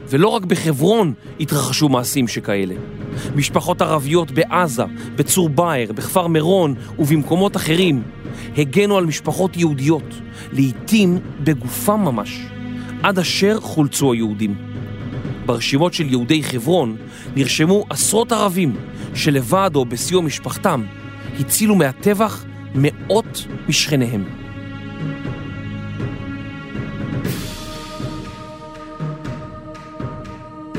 ולא 0.09 0.27
רק 0.27 0.45
בחברון 0.45 1.13
התרחשו 1.39 1.89
מעשים 1.89 2.27
שכאלה. 2.27 2.75
משפחות 3.35 3.81
ערביות 3.81 4.31
בעזה, 4.31 4.83
בצור 5.15 5.49
באר, 5.49 5.91
בכפר 5.95 6.27
מירון 6.27 6.75
ובמקומות 6.99 7.55
אחרים 7.55 8.03
הגנו 8.57 8.97
על 8.97 9.05
משפחות 9.05 9.57
יהודיות, 9.57 10.13
לעתים 10.51 11.19
בגופם 11.43 11.99
ממש, 11.99 12.45
עד 13.03 13.19
אשר 13.19 13.59
חולצו 13.59 14.13
היהודים. 14.13 14.55
ברשימות 15.45 15.93
של 15.93 16.09
יהודי 16.09 16.43
חברון 16.43 16.95
נרשמו 17.35 17.85
עשרות 17.89 18.31
ערבים 18.31 18.75
שלבד 19.15 19.71
או 19.75 19.85
בסיוע 19.85 20.21
משפחתם 20.21 20.83
הצילו 21.39 21.75
מהטבח 21.75 22.45
מאות 22.75 23.45
משכניהם. 23.69 24.23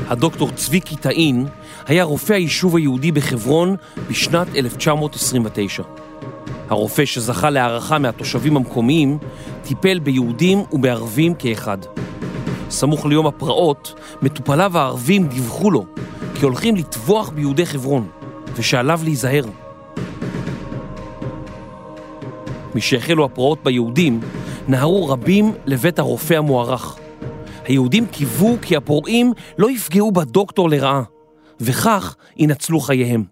הדוקטור 0.07 0.51
צבי 0.51 0.79
קיטאין 0.79 1.47
היה 1.87 2.03
רופא 2.03 2.33
היישוב 2.33 2.75
היהודי 2.75 3.11
בחברון 3.11 3.75
בשנת 4.09 4.47
1929. 4.55 5.83
הרופא 6.69 7.05
שזכה 7.05 7.49
להערכה 7.49 7.99
מהתושבים 7.99 8.57
המקומיים 8.57 9.17
טיפל 9.63 9.99
ביהודים 9.99 10.63
ובערבים 10.71 11.33
כאחד. 11.33 11.77
סמוך 12.69 13.05
ליום 13.05 13.27
הפרעות, 13.27 13.93
מטופליו 14.21 14.77
הערבים 14.77 15.27
דיווחו 15.27 15.71
לו 15.71 15.85
כי 16.35 16.45
הולכים 16.45 16.75
לטבוח 16.75 17.29
ביהודי 17.29 17.65
חברון 17.65 18.07
ושעליו 18.61 18.99
להיזהר. 19.03 19.43
משהחלו 22.75 23.25
הפרעות 23.25 23.63
ביהודים, 23.63 24.19
נהרו 24.67 25.07
רבים 25.07 25.53
לבית 25.65 25.99
הרופא 25.99 26.33
המוערך. 26.33 26.97
היהודים 27.65 28.07
קיוו 28.07 28.57
כי 28.61 28.75
הפורעים 28.75 29.33
לא 29.57 29.71
יפגעו 29.71 30.11
בדוקטור 30.11 30.69
לרעה, 30.69 31.03
וכך 31.59 32.15
ינצלו 32.37 32.79
חייהם. 32.79 33.23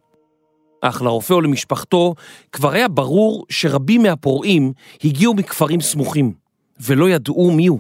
אך 0.82 1.02
לרופא 1.02 1.34
או 1.34 1.42
למשפחתו 1.42 2.16
כבר 2.52 2.72
היה 2.72 2.88
ברור 2.88 3.46
שרבים 3.50 4.04
מהפורעים 4.04 4.74
הגיעו 5.04 5.34
מכפרים 5.34 5.82
סמוכים, 5.82 6.34
ולא 6.82 7.10
ידעו 7.10 7.52
מיהו. 7.52 7.80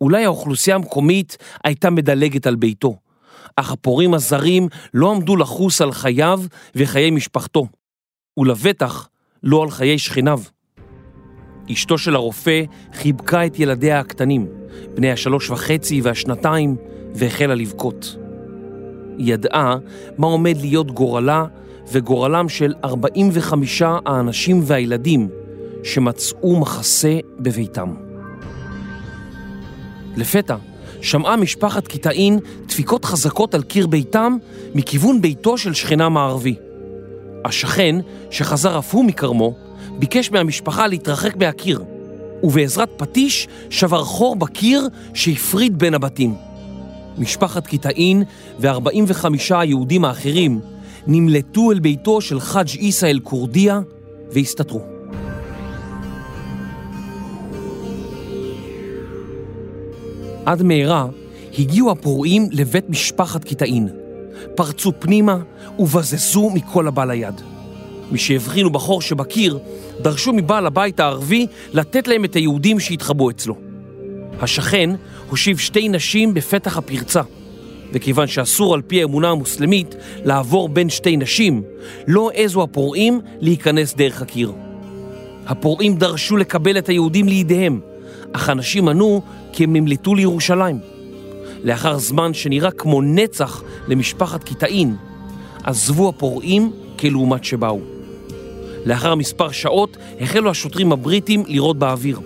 אולי 0.00 0.24
האוכלוסייה 0.24 0.76
המקומית 0.76 1.36
הייתה 1.64 1.90
מדלגת 1.90 2.46
על 2.46 2.56
ביתו, 2.56 2.96
אך 3.56 3.72
הפורעים 3.72 4.14
הזרים 4.14 4.68
לא 4.94 5.12
עמדו 5.12 5.36
לחוס 5.36 5.80
על 5.80 5.92
חייו 5.92 6.40
וחיי 6.74 7.10
משפחתו, 7.10 7.66
ולבטח 8.38 9.08
לא 9.42 9.62
על 9.62 9.70
חיי 9.70 9.98
שכניו. 9.98 10.40
אשתו 11.72 11.98
של 11.98 12.14
הרופא 12.14 12.62
חיבקה 12.94 13.46
את 13.46 13.58
ילדיה 13.58 14.00
הקטנים, 14.00 14.46
בני 14.94 15.12
השלוש 15.12 15.50
וחצי 15.50 16.00
והשנתיים, 16.00 16.76
והחלה 17.14 17.54
לבכות. 17.54 18.16
היא 19.18 19.34
ידעה 19.34 19.76
מה 20.18 20.26
עומד 20.26 20.56
להיות 20.60 20.90
גורלה 20.90 21.44
וגורלם 21.92 22.48
של 22.48 22.74
45 22.84 23.82
האנשים 23.82 24.60
והילדים 24.62 25.28
שמצאו 25.84 26.60
מחסה 26.60 27.18
בביתם. 27.38 27.94
לפתע 30.16 30.56
שמעה 31.00 31.36
משפחת 31.36 31.86
קיטאין 31.88 32.38
דפיקות 32.66 33.04
חזקות 33.04 33.54
על 33.54 33.62
קיר 33.62 33.86
ביתם 33.86 34.36
מכיוון 34.74 35.22
ביתו 35.22 35.58
של 35.58 35.74
שכנה 35.74 36.08
מערבי. 36.08 36.54
השכן, 37.44 37.96
שחזר 38.30 38.78
אף 38.78 38.94
הוא 38.94 39.04
מכרמו, 39.04 39.54
ביקש 39.98 40.30
מהמשפחה 40.30 40.86
להתרחק 40.86 41.36
מהקיר, 41.36 41.84
ובעזרת 42.42 42.90
פטיש 42.96 43.48
שבר 43.70 44.04
חור 44.04 44.36
בקיר 44.36 44.88
שהפריד 45.14 45.78
בין 45.78 45.94
הבתים. 45.94 46.34
משפחת 47.18 47.66
קיטאין 47.66 48.22
ו-45 48.60 49.24
היהודים 49.50 50.04
האחרים 50.04 50.60
נמלטו 51.06 51.72
אל 51.72 51.78
ביתו 51.78 52.20
של 52.20 52.40
חאג' 52.40 52.68
עיסא 52.78 53.06
אל-כורדיה 53.06 53.80
והסתתרו. 54.32 54.95
עד 60.46 60.62
מהרה 60.62 61.06
הגיעו 61.58 61.90
הפורעים 61.90 62.48
לבית 62.52 62.90
משפחת 62.90 63.44
קיטאין. 63.44 63.88
פרצו 64.54 64.92
פנימה 64.98 65.38
ובזזו 65.78 66.50
מכל 66.50 66.88
הבא 66.88 67.04
ליד. 67.04 67.40
משהבחינו 68.12 68.70
בחור 68.70 69.02
שבקיר, 69.02 69.58
דרשו 70.00 70.32
מבעל 70.32 70.66
הבית 70.66 71.00
הערבי 71.00 71.46
לתת 71.72 72.08
להם 72.08 72.24
את 72.24 72.34
היהודים 72.34 72.80
שהתחבאו 72.80 73.30
אצלו. 73.30 73.56
השכן 74.40 74.90
הושיב 75.30 75.58
שתי 75.58 75.88
נשים 75.88 76.34
בפתח 76.34 76.76
הפרצה, 76.76 77.22
וכיוון 77.92 78.26
שאסור 78.26 78.74
על 78.74 78.82
פי 78.82 79.00
האמונה 79.00 79.30
המוסלמית 79.30 79.94
לעבור 80.24 80.68
בין 80.68 80.90
שתי 80.90 81.16
נשים, 81.16 81.62
לא 82.06 82.30
העזו 82.34 82.62
הפורעים 82.62 83.20
להיכנס 83.40 83.94
דרך 83.94 84.22
הקיר. 84.22 84.52
הפורעים 85.46 85.96
דרשו 85.96 86.36
לקבל 86.36 86.78
את 86.78 86.88
היהודים 86.88 87.28
לידיהם, 87.28 87.80
אך 88.36 88.48
הנשים 88.48 88.88
ענו 88.88 89.22
כי 89.52 89.64
הם 89.64 89.72
נמלטו 89.76 90.14
לירושלים. 90.14 90.78
לאחר 91.64 91.98
זמן 91.98 92.34
שנראה 92.34 92.70
כמו 92.70 93.02
נצח 93.02 93.62
למשפחת 93.88 94.44
קיטאין, 94.44 94.96
עזבו 95.64 96.08
הפורעים 96.08 96.72
כלעומת 96.98 97.44
שבאו. 97.44 97.80
לאחר 98.86 99.14
מספר 99.14 99.50
שעות 99.50 99.96
החלו 100.20 100.50
השוטרים 100.50 100.92
הבריטים 100.92 101.44
לירות 101.46 101.78
באוויר, 101.78 102.20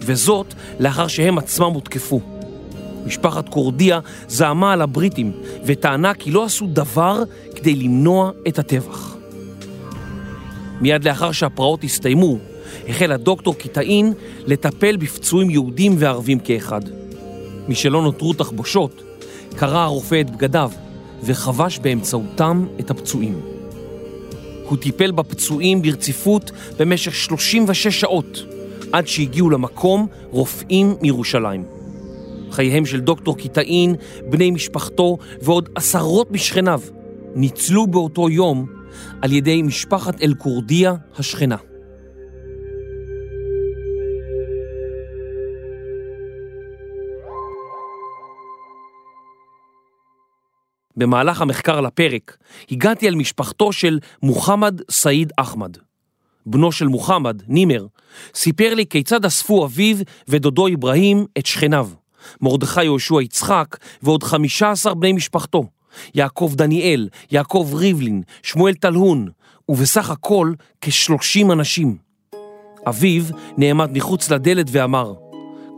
וזאת 0.00 0.54
לאחר 0.80 1.06
שהם 1.06 1.38
עצמם 1.38 1.72
הותקפו. 1.72 2.20
משפחת 3.06 3.48
קורדיה 3.48 4.00
זעמה 4.28 4.72
על 4.72 4.82
הבריטים 4.82 5.32
וטענה 5.64 6.14
כי 6.14 6.30
לא 6.30 6.44
עשו 6.44 6.66
דבר 6.66 7.22
כדי 7.54 7.74
למנוע 7.74 8.30
את 8.48 8.58
הטבח. 8.58 9.16
מיד 10.80 11.04
לאחר 11.04 11.32
שהפרעות 11.32 11.84
הסתיימו, 11.84 12.38
החל 12.88 13.12
הדוקטור 13.12 13.54
קיטאין 13.54 14.12
לטפל 14.46 14.96
בפצועים 14.96 15.50
יהודים 15.50 15.94
וערבים 15.98 16.38
כאחד. 16.38 16.80
משלא 17.68 18.02
נותרו 18.02 18.32
תחבושות, 18.32 19.02
קרע 19.56 19.82
הרופא 19.82 20.20
את 20.20 20.30
בגדיו 20.30 20.70
וחבש 21.22 21.78
באמצעותם 21.78 22.66
את 22.80 22.90
הפצועים. 22.90 23.40
הוא 24.68 24.78
טיפל 24.78 25.10
בפצועים 25.10 25.82
ברציפות 25.82 26.50
במשך 26.78 27.14
36 27.14 27.86
שעות, 27.86 28.44
עד 28.92 29.06
שהגיעו 29.06 29.50
למקום 29.50 30.06
רופאים 30.30 30.94
מירושלים. 31.00 31.64
חייהם 32.50 32.86
של 32.86 33.00
דוקטור 33.00 33.36
קיטאין, 33.36 33.94
בני 34.30 34.50
משפחתו 34.50 35.18
ועוד 35.42 35.68
עשרות 35.74 36.30
משכניו 36.30 36.80
ניצלו 37.34 37.86
באותו 37.86 38.30
יום 38.30 38.66
על 39.22 39.32
ידי 39.32 39.62
משפחת 39.62 40.22
אל-כורדיה 40.22 40.94
השכנה. 41.18 41.56
במהלך 50.98 51.40
המחקר 51.40 51.80
לפרק 51.80 52.36
הגעתי 52.70 53.08
אל 53.08 53.14
משפחתו 53.14 53.72
של 53.72 53.98
מוחמד 54.22 54.80
סעיד 54.90 55.32
אחמד. 55.36 55.76
בנו 56.46 56.72
של 56.72 56.86
מוחמד, 56.86 57.42
נימר, 57.48 57.86
סיפר 58.34 58.74
לי 58.74 58.86
כיצד 58.86 59.24
אספו 59.24 59.64
אביו 59.64 59.96
ודודו 60.28 60.68
אברהים 60.68 61.26
את 61.38 61.46
שכניו, 61.46 61.88
מרדכי 62.40 62.84
יהושע 62.84 63.22
יצחק 63.22 63.76
ועוד 64.02 64.22
חמישה 64.22 64.70
עשר 64.70 64.94
בני 64.94 65.12
משפחתו, 65.12 65.64
יעקב 66.14 66.52
דניאל, 66.54 67.08
יעקב 67.30 67.70
ריבלין, 67.74 68.22
שמואל 68.42 68.74
טלהון, 68.74 69.28
ובסך 69.68 70.10
הכל 70.10 70.52
כשלושים 70.80 71.52
אנשים. 71.52 71.96
אביו 72.88 73.22
נעמד 73.56 73.90
מחוץ 73.92 74.30
לדלת 74.30 74.66
ואמר, 74.70 75.14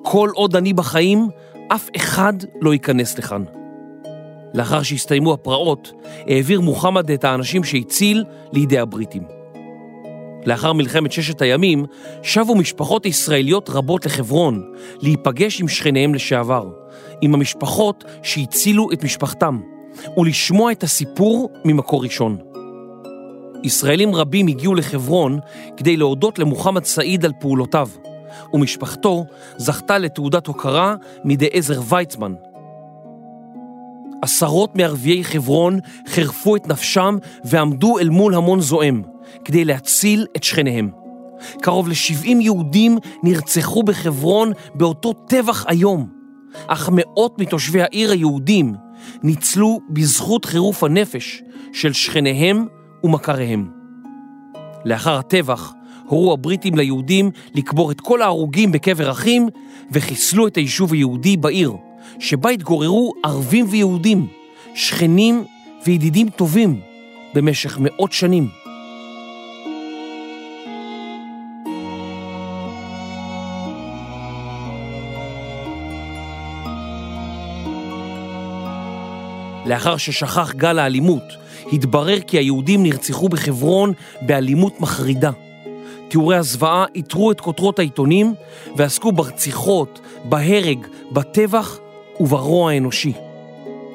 כל 0.03 0.31
עוד 0.35 0.57
אני 0.57 0.73
בחיים, 0.73 1.29
אף 1.69 1.89
אחד 1.97 2.33
לא 2.61 2.73
ייכנס 2.73 3.19
לכאן. 3.19 3.60
לאחר 4.55 4.83
שהסתיימו 4.83 5.33
הפרעות, 5.33 5.93
העביר 6.27 6.61
מוחמד 6.61 7.11
את 7.11 7.25
האנשים 7.25 7.65
שהציל 7.65 8.25
לידי 8.53 8.79
הבריטים. 8.79 9.23
לאחר 10.47 10.73
מלחמת 10.73 11.13
ששת 11.13 11.43
הימים, 11.43 11.85
שבו 12.23 12.55
משפחות 12.55 13.07
ישראליות 13.07 13.71
רבות 13.71 14.07
לחברון 14.07 14.73
להיפגש 15.01 15.61
עם 15.61 15.69
שכניהם 15.69 16.15
לשעבר, 16.15 16.69
עם 17.21 17.35
המשפחות 17.35 18.05
שהצילו 18.23 18.93
את 18.93 19.05
משפחתם, 19.05 19.61
ולשמוע 20.17 20.73
את 20.73 20.83
הסיפור 20.83 21.51
ממקור 21.65 22.03
ראשון. 22.03 22.37
ישראלים 23.63 24.15
רבים 24.15 24.47
הגיעו 24.47 24.75
לחברון 24.75 25.39
כדי 25.77 25.97
להודות 25.97 26.39
למוחמד 26.39 26.85
סעיד 26.85 27.25
על 27.25 27.33
פעולותיו, 27.41 27.89
ומשפחתו 28.53 29.25
זכתה 29.57 29.99
לתעודת 29.99 30.47
הוקרה 30.47 30.95
מידי 31.25 31.49
עזר 31.53 31.81
ויצמן, 31.89 32.35
עשרות 34.23 34.77
מערביי 34.77 35.25
חברון 35.25 35.79
חירפו 36.07 36.57
את 36.57 36.69
נפשם 36.69 37.17
ועמדו 37.45 37.99
אל 37.99 38.09
מול 38.09 38.35
המון 38.35 38.61
זועם 38.61 39.03
כדי 39.45 39.65
להציל 39.65 40.27
את 40.37 40.45
שכניהם. 40.45 40.91
קרוב 41.63 41.89
ל-70 41.89 42.29
יהודים 42.41 42.99
נרצחו 43.23 43.83
בחברון 43.83 44.53
באותו 44.75 45.13
טבח 45.13 45.67
איום, 45.69 46.09
אך 46.67 46.91
מאות 46.93 47.39
מתושבי 47.39 47.83
העיר 47.83 48.11
היהודים 48.11 48.75
ניצלו 49.23 49.81
בזכות 49.91 50.45
חירוף 50.45 50.85
הנפש 50.85 51.43
של 51.73 51.93
שכניהם 51.93 52.67
ומכריהם. 53.05 53.71
לאחר 54.85 55.19
הטבח 55.19 55.73
הורו 56.07 56.33
הבריטים 56.33 56.75
ליהודים 56.75 57.31
לקבור 57.55 57.91
את 57.91 58.01
כל 58.01 58.23
ההרוגים 58.23 58.73
בקבר 58.73 59.11
אחים 59.11 59.49
וחיסלו 59.93 60.47
את 60.47 60.57
היישוב 60.57 60.93
היהודי 60.93 61.37
בעיר. 61.37 61.73
שבה 62.19 62.51
התגוררו 62.51 63.13
ערבים 63.25 63.67
ויהודים, 63.69 64.27
שכנים 64.75 65.45
וידידים 65.87 66.31
טובים 66.31 66.81
במשך 67.35 67.79
מאות 67.79 68.13
שנים. 68.13 68.49
לאחר 79.67 79.97
ששכח 79.97 80.53
גל 80.55 80.79
האלימות, 80.79 81.23
התברר 81.73 82.21
כי 82.21 82.39
היהודים 82.39 82.83
נרצחו 82.83 83.29
בחברון 83.29 83.93
באלימות 84.23 84.81
מחרידה. 84.81 85.31
תיאורי 86.09 86.37
הזוועה 86.37 86.85
איתרו 86.95 87.31
את 87.31 87.41
כותרות 87.41 87.79
העיתונים 87.79 88.35
ועסקו 88.77 89.13
ברציחות, 89.13 90.01
בהרג, 90.25 90.87
בטבח 91.13 91.79
וברוע 92.21 92.73
האנושי. 92.73 93.13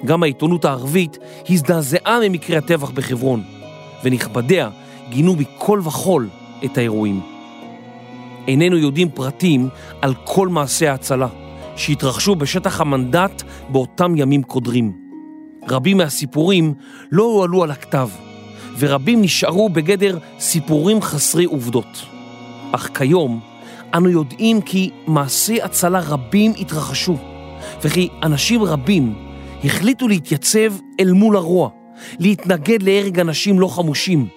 גם 0.06 0.24
העיתונות 0.24 0.66
הערבית 0.66 1.18
הזדעזעה 1.50 2.20
ממקרי 2.24 2.58
הטבח 2.58 2.90
בחברון, 2.90 3.44
ונכבדיה 4.04 4.70
גינו 5.10 5.36
מכל 5.36 5.82
וכול 5.84 6.30
את 6.66 6.78
האירועים. 6.78 7.22
איננו 8.48 8.78
יודעים 8.78 9.10
פרטים 9.10 9.70
על 10.02 10.14
כל 10.24 10.48
מעשי 10.48 10.88
ההצלה 10.88 11.28
שהתרחשו 11.76 12.36
בשטח 12.36 12.82
המנדט 12.82 13.44
באותם 13.70 14.14
ימים 14.16 14.44
קודרים. 14.44 14.92
רבים 15.70 15.98
מהסיפורים 15.98 16.74
לא 17.12 17.24
הועלו 17.24 17.64
על 17.64 17.72
הכתב, 17.72 18.10
ורבים 18.80 19.22
נשארו 19.22 19.70
בגדר 19.70 20.18
סיפורים 20.40 21.02
חסרי 21.02 21.46
עובדות. 21.46 22.06
אך 22.72 22.90
כיום 22.94 23.40
אנו 23.94 24.10
יודעים 24.10 24.62
כי 24.62 24.90
מעשי 25.08 25.62
הצלה 25.62 26.00
רבים 26.00 26.54
התרחשו. 26.60 27.35
וכי 27.84 28.10
אנשים 28.24 28.64
רבים 28.64 29.14
החליטו 29.64 30.08
להתייצב 30.08 30.74
אל 31.00 31.12
מול 31.12 31.36
הרוע, 31.36 31.70
להתנגד 32.20 32.84
להרג 32.84 33.20
אנשים 33.20 33.60
לא 33.60 33.68
חמושים, 33.68 34.28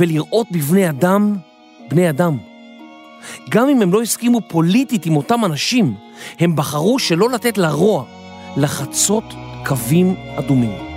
ולראות 0.00 0.46
בבני 0.50 0.88
אדם, 0.88 1.36
בני 1.90 2.10
אדם. 2.10 2.38
גם 3.50 3.68
אם 3.68 3.82
הם 3.82 3.92
לא 3.92 4.02
הסכימו 4.02 4.40
פוליטית 4.48 5.06
עם 5.06 5.16
אותם 5.16 5.44
אנשים, 5.44 5.94
הם 6.38 6.56
בחרו 6.56 6.98
שלא 6.98 7.30
לתת 7.30 7.58
לרוע 7.58 8.04
לחצות 8.56 9.24
קווים 9.66 10.14
אדומים. 10.36 10.91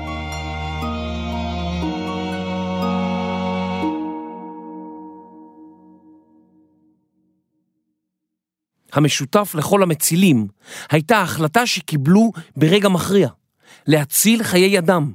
המשותף 8.95 9.55
לכל 9.57 9.83
המצילים 9.83 10.47
הייתה 10.91 11.17
ההחלטה 11.17 11.65
שקיבלו 11.65 12.31
ברגע 12.55 12.89
מכריע, 12.89 13.29
להציל 13.87 14.43
חיי 14.43 14.79
אדם, 14.79 15.11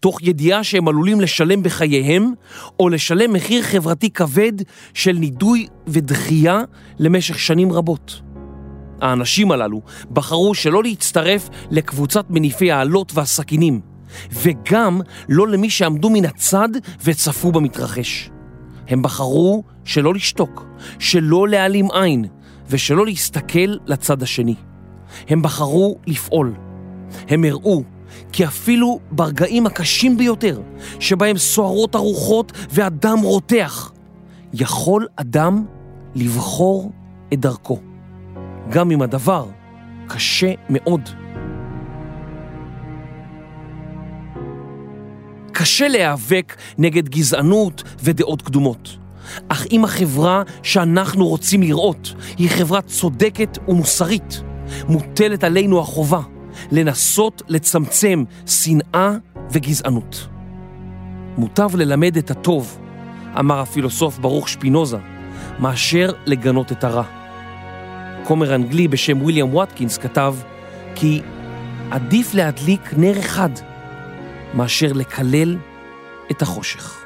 תוך 0.00 0.22
ידיעה 0.22 0.64
שהם 0.64 0.88
עלולים 0.88 1.20
לשלם 1.20 1.62
בחייהם, 1.62 2.32
או 2.80 2.88
לשלם 2.88 3.32
מחיר 3.32 3.62
חברתי 3.62 4.10
כבד 4.10 4.52
של 4.94 5.12
נידוי 5.12 5.66
ודחייה 5.86 6.60
למשך 6.98 7.38
שנים 7.38 7.72
רבות. 7.72 8.20
האנשים 9.00 9.52
הללו 9.52 9.82
בחרו 10.10 10.54
שלא 10.54 10.82
להצטרף 10.82 11.48
לקבוצת 11.70 12.24
מניפי 12.30 12.72
האלות 12.72 13.12
והסכינים, 13.14 13.80
וגם 14.32 15.00
לא 15.28 15.48
למי 15.48 15.70
שעמדו 15.70 16.10
מן 16.10 16.24
הצד 16.24 16.68
וצפו 17.04 17.52
במתרחש. 17.52 18.30
הם 18.88 19.02
בחרו 19.02 19.62
שלא 19.84 20.14
לשתוק, 20.14 20.66
שלא 20.98 21.48
להעלים 21.48 21.88
עין, 21.92 22.24
ושלא 22.70 23.06
להסתכל 23.06 23.76
לצד 23.86 24.22
השני. 24.22 24.54
הם 25.28 25.42
בחרו 25.42 25.98
לפעול. 26.06 26.54
הם 27.28 27.44
הראו 27.44 27.82
כי 28.32 28.46
אפילו 28.46 29.00
ברגעים 29.10 29.66
הקשים 29.66 30.18
ביותר, 30.18 30.60
שבהם 31.00 31.38
סוערות 31.38 31.94
הרוחות 31.94 32.52
והדם 32.70 33.18
רותח, 33.22 33.92
יכול 34.54 35.06
אדם 35.16 35.64
לבחור 36.14 36.92
את 37.32 37.40
דרכו, 37.40 37.80
גם 38.70 38.90
אם 38.90 39.02
הדבר 39.02 39.46
קשה 40.08 40.52
מאוד. 40.70 41.08
קשה 45.52 45.88
להיאבק 45.88 46.56
נגד 46.78 47.08
גזענות 47.08 47.82
ודעות 48.02 48.42
קדומות. 48.42 49.01
אך 49.48 49.66
אם 49.72 49.84
החברה 49.84 50.42
שאנחנו 50.62 51.28
רוצים 51.28 51.62
לראות 51.62 52.14
היא 52.38 52.50
חברה 52.50 52.82
צודקת 52.82 53.58
ומוסרית, 53.68 54.42
מוטלת 54.88 55.44
עלינו 55.44 55.80
החובה 55.80 56.20
לנסות 56.70 57.42
לצמצם 57.48 58.24
שנאה 58.46 59.12
וגזענות. 59.50 60.28
מוטב 61.36 61.76
ללמד 61.76 62.16
את 62.16 62.30
הטוב, 62.30 62.78
אמר 63.38 63.60
הפילוסוף 63.60 64.18
ברוך 64.18 64.48
שפינוזה, 64.48 64.98
מאשר 65.58 66.12
לגנות 66.26 66.72
את 66.72 66.84
הרע. 66.84 67.04
כומר 68.24 68.54
אנגלי 68.54 68.88
בשם 68.88 69.22
ויליאם 69.22 69.54
וואטקינס 69.54 69.98
כתב 69.98 70.34
כי 70.94 71.20
עדיף 71.90 72.34
להדליק 72.34 72.94
נר 72.96 73.18
אחד 73.18 73.50
מאשר 74.54 74.92
לקלל 74.92 75.56
את 76.30 76.42
החושך. 76.42 77.01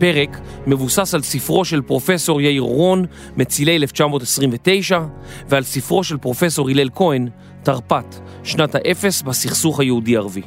הפרק 0.00 0.40
מבוסס 0.66 1.14
על 1.14 1.22
ספרו 1.22 1.64
של 1.64 1.82
פרופסור 1.82 2.40
יאיר 2.40 2.62
רון, 2.62 3.04
מצילי 3.36 3.76
1929, 3.76 5.00
ועל 5.48 5.62
ספרו 5.62 6.04
של 6.04 6.16
פרופסור 6.16 6.68
הלל 6.68 6.88
כהן, 6.94 7.28
תרפ"ט, 7.62 8.14
שנת 8.44 8.74
האפס 8.74 9.22
בסכסוך 9.22 9.80
היהודי-ערבי. 9.80 10.42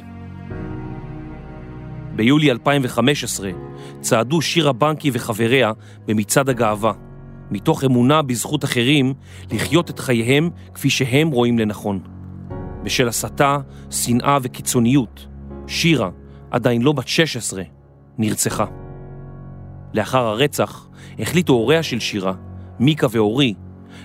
ביולי 2.16 2.50
2015 2.50 3.50
צעדו 4.00 4.42
שירה 4.42 4.72
בנקי 4.72 5.10
וחבריה 5.12 5.72
במצעד 6.06 6.48
הגאווה, 6.48 6.92
מתוך 7.50 7.84
אמונה 7.84 8.22
בזכות 8.22 8.64
אחרים 8.64 9.14
לחיות 9.52 9.90
את 9.90 9.98
חייהם 9.98 10.50
כפי 10.74 10.90
שהם 10.90 11.30
רואים 11.30 11.58
לנכון. 11.58 12.00
בשל 12.82 13.08
הסתה, 13.08 13.58
שנאה 13.90 14.38
וקיצוניות, 14.42 15.26
שירה, 15.66 16.10
עדיין 16.50 16.82
לא 16.82 16.92
בת 16.92 17.08
16, 17.08 17.62
נרצחה. 18.18 18.83
לאחר 19.94 20.26
הרצח 20.26 20.88
החליטו 21.18 21.52
הוריה 21.52 21.82
של 21.82 22.00
שירה, 22.00 22.32
מיקה 22.80 23.06
ואורי, 23.10 23.54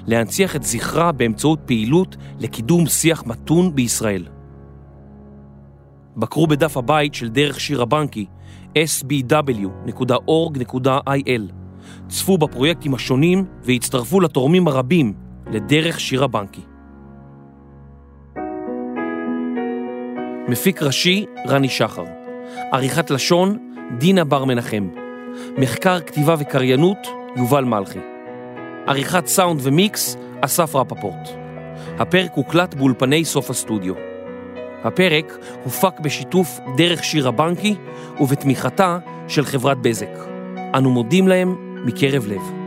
להנציח 0.08 0.56
את 0.56 0.64
זכרה 0.64 1.12
באמצעות 1.12 1.60
פעילות 1.66 2.16
לקידום 2.40 2.86
שיח 2.86 3.24
מתון 3.26 3.76
בישראל. 3.76 4.26
בקרו 6.18 6.48
בדף 6.48 6.78
הבית 6.78 7.14
של 7.14 7.30
דרך 7.30 7.60
שירה 7.60 7.86
בנקי, 7.86 8.26
sbw.org.il, 8.76 9.42
צפו 12.08 12.38
בפרויקטים 12.38 12.94
השונים 12.94 13.46
והצטרפו 13.64 14.20
לתורמים 14.20 14.68
הרבים 14.68 15.14
לדרך 15.52 16.00
שירה 16.00 16.28
בנקי. 16.28 16.62
מפיק 20.50 20.84
ראשי, 20.84 21.26
רני 21.48 21.70
שחר. 21.70 22.06
עריכת 22.72 23.12
לשון, 23.12 23.58
דינה 24.00 24.24
בר 24.24 24.46
מנחם. 24.46 24.88
מחקר, 25.58 26.00
כתיבה 26.00 26.36
וקריינות, 26.40 27.08
יובל 27.36 27.64
מלכי. 27.64 28.00
עריכת 28.88 29.28
סאונד 29.28 29.60
ומיקס, 29.64 30.18
אסף 30.42 30.76
רפפורט. 30.76 31.30
הפרק 32.00 32.32
הוקלט 32.34 32.74
באולפני 32.74 33.26
סוף 33.26 33.50
הסטודיו. 33.50 33.94
הפרק 34.84 35.38
הופק 35.64 36.00
בשיתוף 36.00 36.60
דרך 36.78 37.04
שיר 37.04 37.28
הבנקי 37.28 37.76
ובתמיכתה 38.20 38.98
של 39.28 39.46
חברת 39.46 39.78
בזק. 39.78 40.30
אנו 40.76 40.90
מודים 40.92 41.28
להם 41.28 41.56
מקרב 41.86 42.26
לב. 42.28 42.59